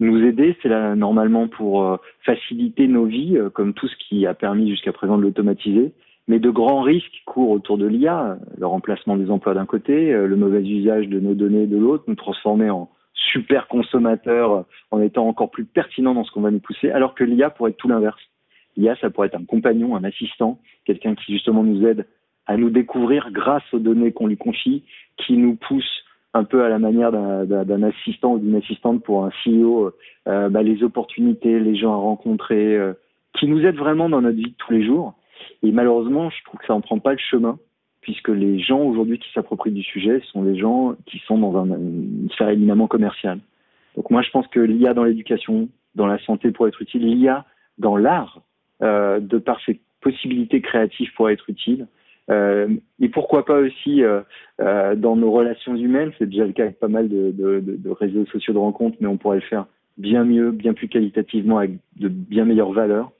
[0.00, 4.26] nous aider, c'est là normalement pour euh, faciliter nos vies, euh, comme tout ce qui
[4.26, 5.92] a permis jusqu'à présent de l'automatiser.
[6.26, 10.26] Mais de grands risques courent autour de l'IA, le remplacement des emplois d'un côté, euh,
[10.26, 15.26] le mauvais usage de nos données de l'autre, nous transformer en super consommateurs en étant
[15.26, 17.88] encore plus pertinents dans ce qu'on va nous pousser, alors que l'IA pourrait être tout
[17.88, 18.20] l'inverse.
[18.76, 22.06] L'IA, ça pourrait être un compagnon, un assistant, quelqu'un qui justement nous aide
[22.46, 24.82] à nous découvrir grâce aux données qu'on lui confie,
[25.16, 26.04] qui nous pousse
[26.34, 29.92] un peu à la manière d'un assistant ou d'une assistante pour un CEO,
[30.26, 32.92] euh, bah, les opportunités, les gens à rencontrer, euh,
[33.38, 35.14] qui nous aident vraiment dans notre vie de tous les jours.
[35.62, 37.58] Et malheureusement, je trouve que ça en prend pas le chemin,
[38.00, 41.66] puisque les gens aujourd'hui qui s'approprient du sujet sont les gens qui sont dans un,
[41.66, 43.38] une sphère éminemment commerciale.
[43.96, 47.44] Donc moi, je pense que l'IA dans l'éducation, dans la santé pour être utile, l'IA
[47.78, 48.40] dans l'art
[48.84, 51.86] de par ses possibilités créatives pour être utile.
[52.30, 52.68] Euh,
[53.00, 54.20] et pourquoi pas aussi euh,
[54.60, 58.54] euh, dans nos relations humaines, c'est déjà le cas avec pas mal de, réseaux sociaux
[58.54, 59.66] de rencontres, mais on pourrait le faire
[59.98, 63.12] bien mieux, bien plus qualitativement, avec de bien meilleures valeurs.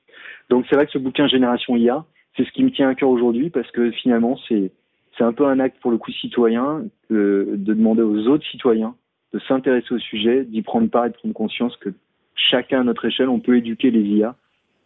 [0.50, 2.04] Donc c'est vrai que ce bouquin Génération IA,
[2.36, 4.70] c'est ce qui me tient à cœur aujourd'hui parce que finalement c'est
[5.20, 8.94] un peu un acte pour le coup citoyen de demander aux autres citoyens
[9.32, 11.90] de s'intéresser au sujet, d'y prendre part et de prendre conscience que
[12.34, 14.36] chacun à notre échelle, on peut éduquer les IA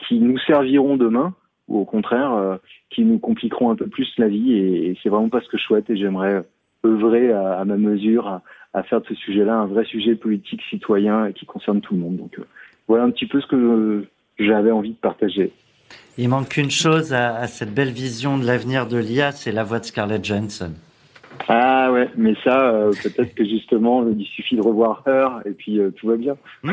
[0.07, 1.34] qui nous serviront demain
[1.68, 2.57] ou au contraire euh,
[2.90, 5.62] qui nous compliqueront un peu plus la vie et, c'est vraiment pas ce que je
[5.62, 6.44] souhaite et j'aimerais
[6.86, 8.40] œuvrer à, ma mesure
[8.72, 12.16] à, faire de ce sujet-là un vrai sujet politique citoyen qui concerne tout le monde.
[12.16, 12.46] Donc euh,
[12.86, 14.07] voilà un petit peu ce que
[14.38, 15.53] j'avais envie de partager.
[16.16, 19.64] Il manque une chose à, à cette belle vision de l'avenir de l'IA, c'est la
[19.64, 20.72] voix de Scarlett Johansson.
[21.47, 25.78] Ah ouais, mais ça, euh, peut-être que justement, il suffit de revoir Heure et puis
[25.78, 26.36] euh, tout va bien.
[26.62, 26.72] Hmm.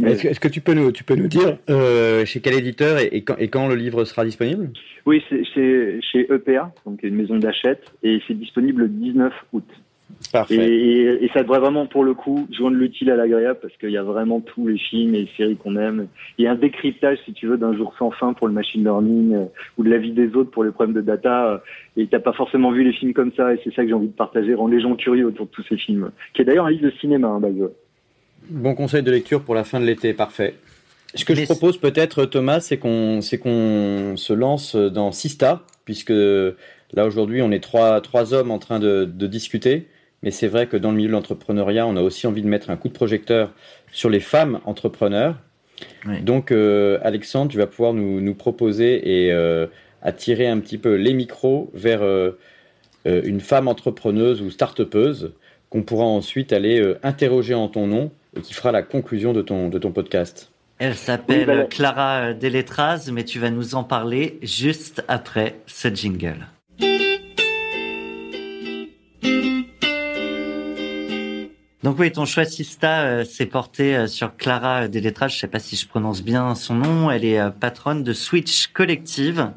[0.06, 3.08] Est-ce est que tu peux nous, tu peux nous dire euh, chez quel éditeur et,
[3.12, 4.70] et, quand, et, quand, le livre sera disponible?
[5.04, 9.64] Oui, c'est chez EPA, donc une maison d'achat, et c'est disponible le 19 août.
[10.32, 10.54] Parfait.
[10.54, 13.98] Et, et, ça devrait vraiment, pour le coup, joindre l'utile à l'agréable parce qu'il y
[13.98, 16.06] a vraiment tous les films et les séries qu'on aime.
[16.38, 18.82] Il y a un décryptage, si tu veux, d'un jour sans fin pour le machine
[18.82, 19.44] learning euh,
[19.76, 21.48] ou de la vie des autres pour les problèmes de data.
[21.48, 21.58] Euh,
[21.98, 24.08] et t'as pas forcément vu les films comme ça et c'est ça que j'ai envie
[24.08, 26.10] de partager, rendre les gens curieux autour de tous ces films.
[26.32, 27.40] Qui est d'ailleurs un livre de cinéma, hein,
[28.48, 30.54] Bon conseil de lecture pour la fin de l'été, parfait.
[31.14, 36.12] Ce que je propose peut-être, Thomas, c'est qu'on qu'on se lance dans Sista, puisque
[36.94, 39.88] là aujourd'hui on est trois, trois hommes en train de, de discuter.
[40.22, 42.70] Mais c'est vrai que dans le milieu de l'entrepreneuriat, on a aussi envie de mettre
[42.70, 43.52] un coup de projecteur
[43.90, 45.36] sur les femmes entrepreneurs.
[46.22, 49.66] Donc, euh, Alexandre, tu vas pouvoir nous, nous proposer et euh,
[50.00, 52.38] attirer un petit peu les micros vers euh,
[53.04, 55.32] une femme entrepreneuse ou start-upeuse
[55.70, 59.68] qu'on pourra ensuite aller interroger en ton nom et qui fera la conclusion de ton,
[59.68, 60.52] de ton podcast.
[60.78, 66.46] Elle s'appelle Clara Deletraz, mais tu vas nous en parler juste après ce jingle.
[71.82, 75.30] Donc oui, ton choix Sista euh, s'est porté euh, sur Clara Deletraz.
[75.30, 77.10] Je sais pas si je prononce bien son nom.
[77.10, 79.50] Elle est euh, patronne de Switch Collective.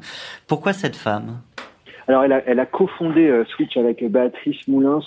[0.48, 1.40] Pourquoi cette femme?
[2.08, 5.00] Alors elle a, elle a cofondé Switch avec Béatrice Moulin.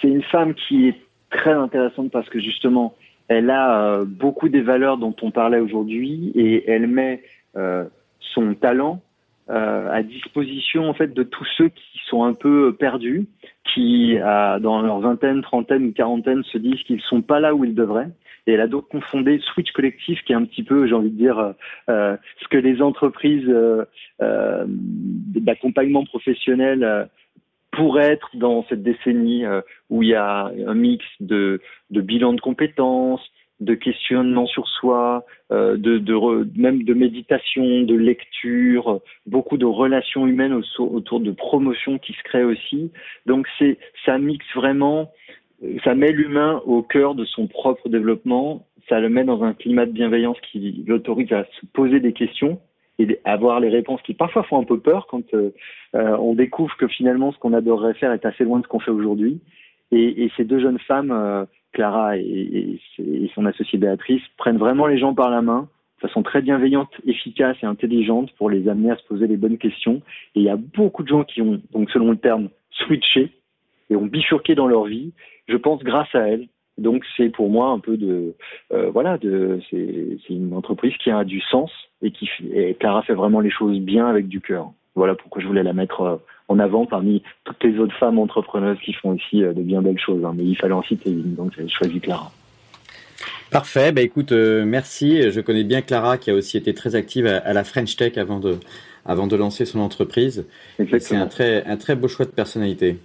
[0.00, 0.96] C'est une femme qui est
[1.30, 2.94] très intéressante parce que justement,
[3.26, 7.22] elle a beaucoup des valeurs dont on parlait aujourd'hui et elle met
[7.54, 9.00] son talent
[9.48, 13.26] à disposition en fait de tous ceux qui sont un peu perdus
[13.72, 17.74] qui, dans leur vingtaine, trentaine ou quarantaine, se disent qu'ils sont pas là où ils
[17.74, 18.10] devraient.
[18.46, 21.16] Et elle a donc confondé Switch Collectif, qui est un petit peu, j'ai envie de
[21.16, 21.52] dire, euh,
[21.88, 23.84] euh ce que les entreprises euh,
[24.66, 27.08] d'accompagnement professionnel
[27.70, 29.44] pourraient être dans cette décennie
[29.88, 33.22] où il y a un mix de, de bilan de compétences,
[33.60, 40.26] de questionnement sur soi, euh, de, de même de méditation, de lecture, beaucoup de relations
[40.26, 42.90] humaines autour de promotion qui se créent aussi.
[43.26, 45.12] Donc c'est ça mixe vraiment,
[45.84, 49.86] ça met l'humain au cœur de son propre développement, ça le met dans un climat
[49.86, 52.60] de bienveillance qui l'autorise à se poser des questions
[52.98, 55.54] et avoir les réponses qui parfois font un peu peur quand euh,
[55.94, 58.80] euh, on découvre que finalement ce qu'on adorerait faire est assez loin de ce qu'on
[58.80, 59.40] fait aujourd'hui.
[59.92, 62.80] Et, et, ces deux jeunes femmes euh, Clara et,
[63.34, 67.56] son associée Béatrice prennent vraiment les gens par la main de façon très bienveillante, efficace
[67.62, 70.00] et intelligente pour les amener à se poser les bonnes questions.
[70.34, 73.30] Et il y a beaucoup de gens qui ont, donc selon le terme, switché
[73.90, 75.12] et ont bifurqué dans leur vie,
[75.46, 76.48] je pense grâce à elles.
[76.78, 78.34] Donc c'est pour moi un peu de
[78.72, 82.30] euh, voilà de c'est une entreprise qui a du sens et qui
[82.78, 84.70] Clara fait vraiment les choses bien avec du cœur.
[84.94, 86.16] Voilà pourquoi je voulais la mettre euh,
[86.48, 89.98] en avant parmi toutes les autres femmes entrepreneuses qui font aussi euh, de bien belles
[89.98, 90.24] choses.
[90.24, 90.32] Hein.
[90.36, 92.32] Mais il fallait en citer une, donc j'ai choisi Clara.
[93.50, 95.30] Parfait, bah écoute, euh, merci.
[95.30, 98.38] Je connais bien Clara qui a aussi été très active à, la French Tech avant
[98.38, 98.58] de,
[99.04, 100.46] avant de lancer son entreprise.
[100.98, 102.98] C'est un très, un très beau choix de personnalité.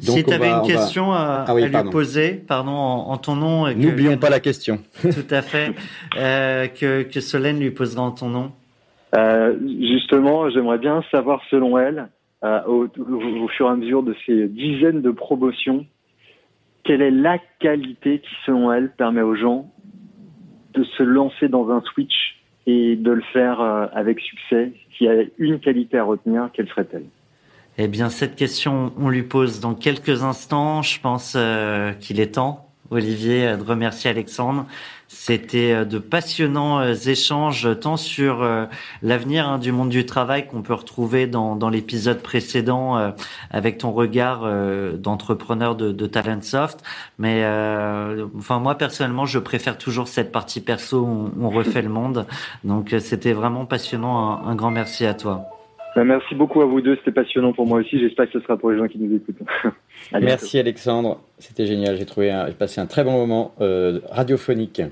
[0.00, 3.68] Donc si tu avais une question à, ah lui poser, pardon, en, ton nom.
[3.74, 4.80] N'oublions pas la question.
[5.02, 5.72] Tout à fait.
[6.16, 8.52] Euh, que, que Solène lui posera en ton nom.
[9.16, 12.08] Euh, justement, j'aimerais bien savoir, selon elle,
[12.44, 15.86] euh, au, fur et à mesure de ces dizaines de promotions,
[16.84, 19.70] quelle est la qualité qui, selon elle, permet aux gens
[20.74, 22.36] de se lancer dans un switch
[22.66, 24.72] et de le faire euh, avec succès?
[24.96, 27.06] S'il y a une qualité à retenir, quelle serait-elle?
[27.78, 30.82] Eh bien, cette question, on lui pose dans quelques instants.
[30.82, 34.66] Je pense euh, qu'il est temps, Olivier, de remercier Alexandre.
[35.08, 38.66] C'était euh, de passionnants euh, échanges tant sur euh,
[39.02, 43.14] l'avenir hein, du monde du travail qu'on peut retrouver dans, dans l'épisode précédent
[43.50, 44.46] avec ton regard
[44.94, 46.82] d'entrepreneur de, de Talentsoft.
[47.18, 47.44] Mais
[48.36, 52.26] enfin moi personnellement, je préfère toujours cette partie perso où on refait le monde.
[52.64, 54.44] Donc c'était vraiment passionnant.
[54.46, 55.44] Un, grand merci à toi.
[55.96, 57.98] Bah, merci beaucoup à vous deux, c'était passionnant pour moi aussi.
[57.98, 59.42] J'espère que ce sera pour les gens qui nous écoutent.
[60.12, 61.96] Merci Alexandre, c'était génial.
[61.96, 64.82] J'ai trouvé, j'ai passé un très bon moment euh, radiophonique.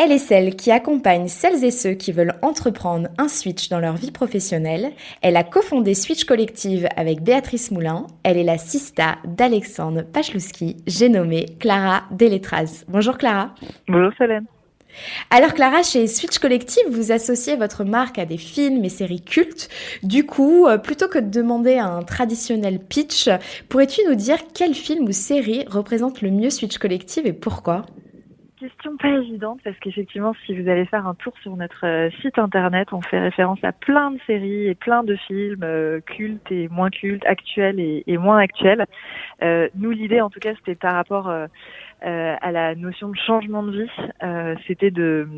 [0.00, 3.96] Elle est celle qui accompagne celles et ceux qui veulent entreprendre un switch dans leur
[3.96, 4.92] vie professionnelle.
[5.20, 8.06] Elle a cofondé Switch Collective avec Béatrice Moulin.
[8.22, 10.76] Elle est la sista d'Alexandre Pachlouski.
[10.86, 12.84] J'ai nommé Clara Deletraz.
[12.88, 13.54] Bonjour Clara.
[13.86, 14.46] Bonjour Solène.
[15.30, 19.68] Alors Clara, chez Switch Collective, vous associez votre marque à des films et séries cultes.
[20.02, 23.28] Du coup, euh, plutôt que de demander un traditionnel pitch,
[23.68, 27.82] pourrais-tu nous dire quel film ou série représente le mieux Switch Collective et pourquoi?
[28.58, 32.40] Question pas évidente parce qu'effectivement, si vous allez faire un tour sur notre euh, site
[32.40, 36.66] internet, on fait référence à plein de séries et plein de films euh, cultes et
[36.68, 38.84] moins cultes, actuels et, moins actuels.
[39.76, 41.30] nous, l'idée, en tout cas, c'était par rapport
[42.02, 43.90] à la notion de changement de vie.
[44.22, 45.28] Euh, C'était de,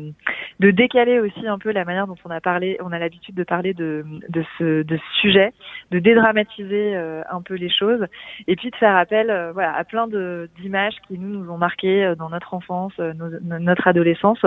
[0.59, 3.43] de décaler aussi un peu la manière dont on a parlé, on a l'habitude de
[3.43, 5.53] parler de, de, ce, de ce sujet,
[5.91, 8.05] de dédramatiser euh, un peu les choses,
[8.47, 12.03] et puis de faire appel euh, voilà, à plein d'images qui nous, nous ont marqué
[12.03, 14.45] euh, dans notre enfance, notre adolescence,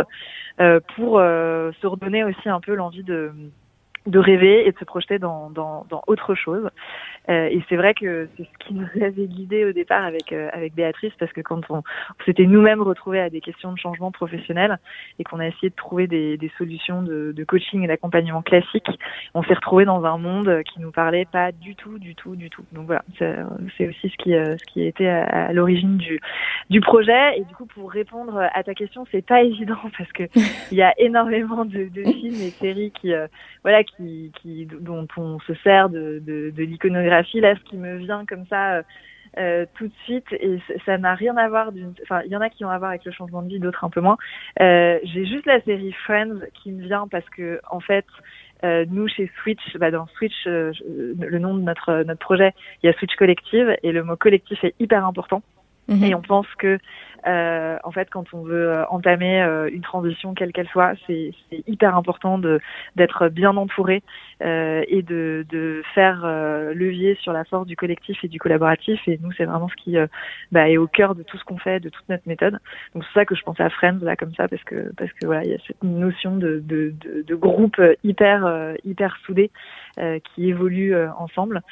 [0.95, 3.33] pour se redonner aussi un peu l'envie de
[4.07, 6.69] de rêver et de se projeter dans, dans, dans autre chose.
[7.31, 10.51] Euh, et c'est vrai que c'est ce qui nous avait guidé au départ avec euh,
[10.53, 11.83] avec Béatrice, parce que quand on,
[12.27, 14.79] s'était nous-mêmes retrouvés à des questions de changement professionnel
[15.19, 18.89] et qu'on a essayé de trouver des, des solutions de, de coaching et d'accompagnement classique,
[19.33, 22.51] on s'est retrouvé dans un monde qui nous parlait pas du tout, du tout, du
[22.51, 22.65] tout.
[22.73, 26.21] Donc voilà, c'est aussi ce qui euh, ce qui était à, à l'origine du
[26.69, 27.39] du projet.
[27.39, 30.25] Et du coup, pour répondre à ta question, c'est pas évident parce que
[30.71, 33.27] il y a énormément de, de films et séries qui euh,
[33.63, 37.41] voilà qui, qui dont on se sert de, de, de l'iconographie.
[37.41, 38.77] Là, ce qui me vient comme ça.
[38.77, 38.83] Euh,
[39.39, 42.41] euh tout de suite et ça n'a rien à voir d'une enfin il y en
[42.41, 44.17] a qui ont à voir avec le changement de vie d'autres un peu moins
[44.61, 48.05] euh, j'ai juste la série Friends qui me vient parce que en fait
[48.63, 50.73] euh, nous chez Switch bah dans Switch euh,
[51.19, 54.63] le nom de notre notre projet il y a Switch collective et le mot collectif
[54.63, 55.43] est hyper important
[55.89, 56.05] mmh.
[56.05, 56.79] et on pense que
[57.27, 61.33] euh, en fait, quand on veut euh, entamer euh, une transition, quelle qu'elle soit, c'est
[61.67, 62.39] hyper important
[62.97, 64.03] d'être bien entouré
[64.43, 69.01] euh, et de, de faire euh, levier sur la force du collectif et du collaboratif.
[69.09, 69.97] Et nous, c'est vraiment ce qui
[70.53, 72.59] bah, est au cœur de tout ce qu'on fait, de toute notre méthode.
[72.95, 75.27] Donc c'est ça que je pensais à Friends là comme ça parce que parce que
[75.27, 79.51] voilà, il y a cette notion de de, de, de groupe hyper hyper soudé
[79.97, 81.63] qui évolue ensemble.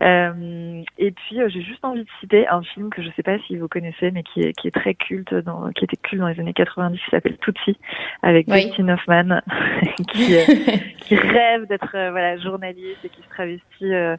[0.00, 3.68] et puis j'ai juste envie de citer un film que je sais pas si vous
[3.68, 6.52] connaissez, mais qui est qui est très culte, dans, qui était culte dans les années
[6.52, 7.78] 90, qui s'appelle Tootsie,
[8.22, 8.66] avec oui.
[8.66, 9.40] Dustin Hoffman,
[10.12, 10.44] qui, euh,
[11.00, 14.16] qui rêve d'être euh, voilà journaliste et qui se travestit euh,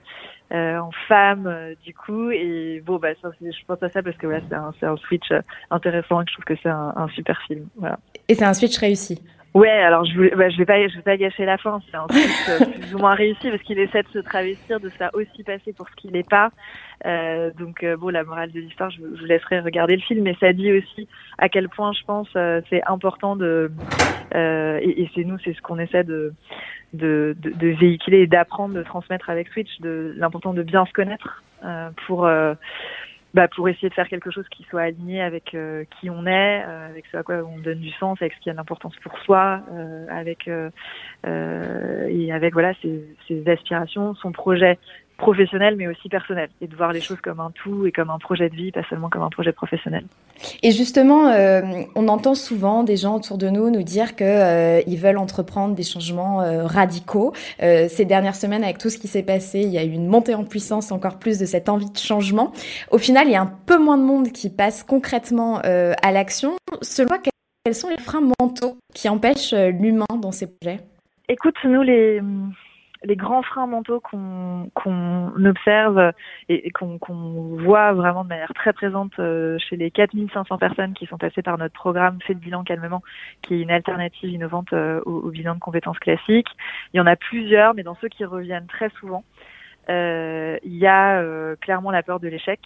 [0.51, 2.32] euh, en femme euh, du coup.
[2.32, 5.32] Et bon, bah, ça, je pense à ça parce que voilà, c'est un, un, switch
[5.69, 7.67] intéressant et je trouve que c'est un, un, super film.
[7.77, 7.99] Voilà.
[8.27, 9.21] Et c'est un switch réussi.
[9.55, 11.79] Ouais, alors je, voulais, bah, je vais pas, je vais pas gâcher la fin.
[11.89, 14.95] C'est un truc plus ou moins réussi parce qu'il essaie de se travestir, de se
[14.95, 16.51] faire aussi passer pour ce qu'il n'est pas.
[17.05, 20.23] Euh, donc euh, bon, la morale de l'histoire, je, je, vous laisserai regarder le film,
[20.23, 23.71] mais ça dit aussi à quel point je pense euh, c'est important de
[24.35, 26.33] euh, et, et c'est nous, c'est ce qu'on essaie de
[26.93, 30.91] de, de, de véhiculer et d'apprendre, de transmettre avec Switch, de l'important de bien se
[30.93, 32.27] connaître euh, pour
[33.34, 36.63] bah, pour essayer de faire quelque chose qui soit aligné avec euh, qui on est,
[36.65, 38.95] euh, avec ce à quoi on donne du sens, avec ce qui a de l'importance
[39.03, 40.49] pour soi, euh, avec
[41.27, 44.80] et avec voilà ses, ses aspirations, son projet
[45.20, 48.17] professionnel mais aussi personnel et de voir les choses comme un tout et comme un
[48.17, 50.05] projet de vie, pas seulement comme un projet professionnel.
[50.63, 51.61] Et justement, euh,
[51.95, 55.76] on entend souvent des gens autour de nous nous dire que euh, ils veulent entreprendre
[55.76, 57.34] des changements euh, radicaux.
[57.61, 60.07] Euh, ces dernières semaines, avec tout ce qui s'est passé, il y a eu une
[60.07, 62.53] montée en puissance encore plus de cette envie de changement.
[62.91, 66.53] Au final, il y a un peu moins de monde qui passe concrètement à l'action.
[66.82, 67.17] Selon toi,
[67.63, 70.80] quels sont les freins mentaux qui empêchent l'humain dans ces projets?
[71.28, 72.22] Écoute, nous les
[73.03, 76.11] les grands freins mentaux qu'on qu'on observe
[76.49, 77.11] et, qu'on qu
[77.63, 81.57] voit vraiment de manière très présente euh, chez les 4500 personnes qui sont passées par
[81.57, 83.01] notre programme Fait le bilan calmement,
[83.41, 86.49] qui est une alternative innovante euh, au, au, bilan de compétences classiques.
[86.93, 89.23] Il y en a plusieurs, mais dans ceux qui reviennent très souvent,
[89.89, 92.59] euh, il y a euh, clairement la peur de l'échec,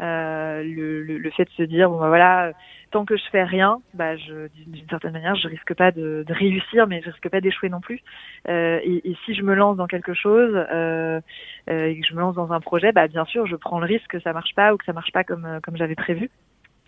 [0.00, 2.52] euh, le, le, le, fait de se dire bon bah voilà
[2.94, 6.86] tant que je fais rien bah je d'une certaine manière je risque pas de, réussir
[6.86, 8.00] mais je risque pas d'échouer non plus.
[8.48, 11.20] Euh, et, et, si je me lance dans quelque chose euh,
[11.68, 13.86] euh, et que je me lance dans un projet bah bien sûr je prends le
[13.86, 16.30] risque que ça marche pas ou que ça marche pas comme comme j'avais prévu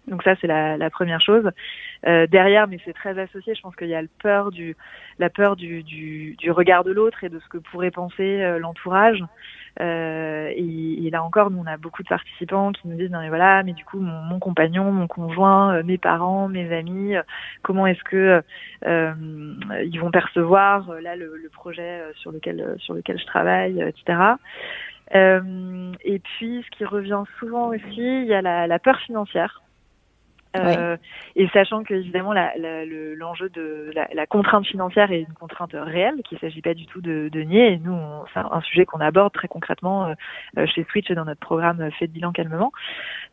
[0.07, 1.51] donc ça c'est la, la, première chose.
[2.07, 3.55] Euh, derrière, mais c'est très associé.
[3.55, 4.77] Je pense qu'il y a le peur du,
[5.19, 8.59] la peur du, du, du regard de l'autre et de ce que pourrait penser euh,
[8.59, 9.23] l'entourage.
[9.81, 13.21] Euh, et, et, là encore, nous on a beaucoup de participants qui nous disent non
[13.21, 17.15] mais voilà, mais du coup mon, mon compagnon, mon conjoint, euh, mes parents, mes amis,
[17.15, 17.23] euh,
[17.63, 18.43] comment est-ce que
[18.87, 24.37] ils vont percevoir là le, le, projet sur lequel sur lequel je travaille, etc.
[25.13, 29.63] et puis ce qui revient souvent aussi, il y a la, la peur financière.
[30.57, 30.97] Euh,
[31.35, 36.23] et sachant que évidemment l'enjeu la, de la, la, contrainte financière est une contrainte réelle,
[36.25, 37.73] qu'il ne s'agit pas du tout de, de nier.
[37.73, 37.99] Et nous,
[38.33, 40.15] c'est un sujet qu'on aborde très concrètement
[40.59, 42.73] euh, chez Switch et dans notre programme Fait de bilan calmement.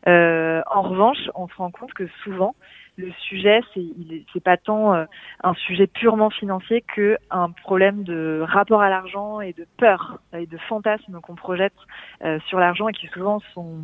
[0.06, 2.54] Euh, en revanche, on se rend compte que souvent
[2.96, 3.60] le sujet,
[4.32, 5.04] c'est pas tant euh,
[5.42, 10.46] un sujet purement financier que un problème de rapport à l'argent et de peur et
[10.46, 11.74] de fantasmes qu'on projette
[12.24, 13.80] euh, sur l'argent et qui souvent sont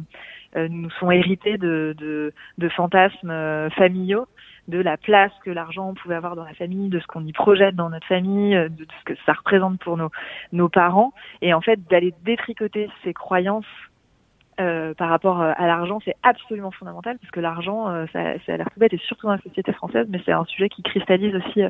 [0.56, 2.32] euh, nous sont hérités de,
[2.76, 4.26] fantasmes familiaux
[4.68, 7.74] de la place que l'argent pouvait avoir dans la famille, de ce qu'on y projette
[7.74, 9.98] dans notre famille, de ce que ça représente pour
[10.52, 13.66] nos parents, et en fait d'aller détricoter ces croyances
[14.60, 18.54] euh, par rapport euh, à l'argent, c'est absolument fondamental parce que l'argent, euh, ça, ça
[18.54, 20.82] a l'air tout bête et surtout dans la société française, mais c'est un sujet qui
[20.82, 21.62] cristallise aussi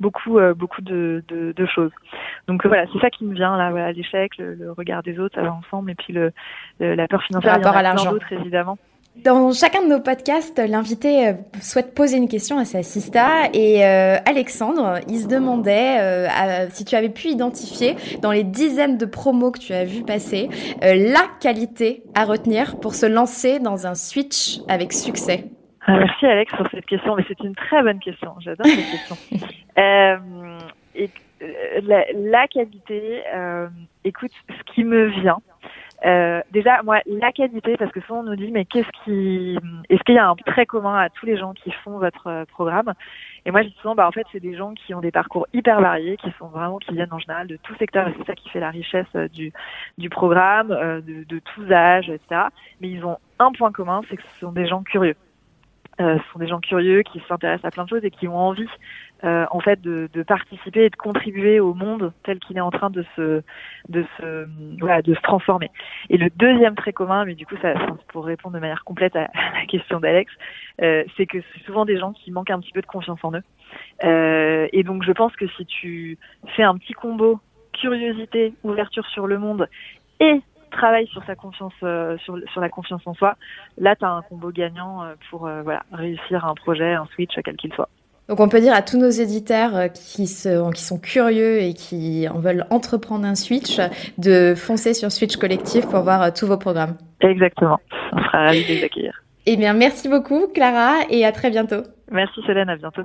[0.00, 1.90] beaucoup, beaucoup de, de, de, choses.
[2.46, 5.34] Donc voilà, c'est ça qui me vient là, voilà, l'échec, le, le, regard des autres,
[5.34, 6.32] ça va ensemble, et puis le,
[6.80, 7.60] le la peur financière.
[7.60, 8.12] Par rapport il y en a à l'argent.
[8.12, 8.78] d'autres évidemment.
[9.24, 13.84] Dans chacun de nos podcasts, l'invité euh, souhaite poser une question à sa sista et
[13.84, 19.06] euh, Alexandre, il se demandait euh, si tu avais pu identifier dans les dizaines de
[19.06, 20.48] promos que tu as vu passer
[20.82, 25.44] la qualité à retenir pour se lancer dans un switch avec succès.
[25.86, 28.32] Ah, merci Alex pour cette question, mais c'est une très bonne question.
[28.40, 29.16] J'adore cette question.
[30.94, 31.10] et,
[31.82, 33.22] la, la, qualité,
[34.04, 35.38] écoute, ce qui me vient,
[36.04, 40.02] euh, déjà, moi, la qualité, parce que souvent on nous dit, mais qu'est-ce qui, est-ce
[40.02, 42.92] qu'il y a un trait commun à tous les gens qui font votre euh, programme?
[43.44, 45.46] Et moi, je dis souvent, bah en fait, c'est des gens qui ont des parcours
[45.52, 48.34] hyper variés, qui sont vraiment, qui viennent en général de tout secteur, et c'est ça
[48.34, 49.52] qui fait la richesse euh, du
[49.98, 52.42] du programme, de, de tous âges, etc.
[52.80, 55.16] Mais ils ont un point commun, c'est que ce sont des gens curieux.
[55.98, 58.36] Euh, ce sont des gens curieux qui s'intéressent à plein de choses et qui ont
[58.36, 58.68] envie
[59.24, 62.70] euh, en fait de, de, participer et de contribuer au monde tel qu'il est en
[62.70, 63.42] train de se
[63.88, 64.46] de se
[64.78, 65.70] voilà, de se transformer.
[66.10, 67.74] Et le deuxième trait commun, mais du coup ça
[68.08, 70.32] pour répondre de manière complète à, la question d'Alex,
[70.82, 73.32] euh, c'est que c'est souvent des gens qui manquent un petit peu de confiance en
[73.32, 73.42] eux.
[74.04, 76.18] Euh, et donc je pense que si tu
[76.54, 77.40] fais un petit combo
[77.72, 79.68] curiosité, ouverture sur le monde
[80.20, 80.40] et
[80.70, 83.36] travaille sur sa confiance, euh, sur, sur, la confiance en soi,
[83.78, 87.34] là, tu as un combo gagnant euh, pour euh, voilà, réussir un projet, un switch,
[87.44, 87.88] quel qu'il soit.
[88.28, 92.26] Donc on peut dire à tous nos éditeurs qui, se, qui sont curieux et qui
[92.28, 93.78] en veulent entreprendre un switch
[94.18, 96.96] de foncer sur Switch Collectif pour voir tous vos programmes.
[97.20, 97.78] Exactement,
[98.12, 99.22] on sera ravis de les accueillir.
[99.46, 101.82] Eh bien merci beaucoup Clara et à très bientôt.
[102.10, 103.02] Merci Solène, à bientôt.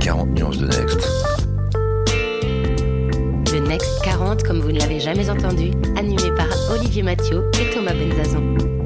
[0.00, 1.22] 40 nuances de Next.
[3.72, 8.81] Next 40 comme vous ne l'avez jamais entendu, animé par Olivier Mathieu et Thomas Benzazan.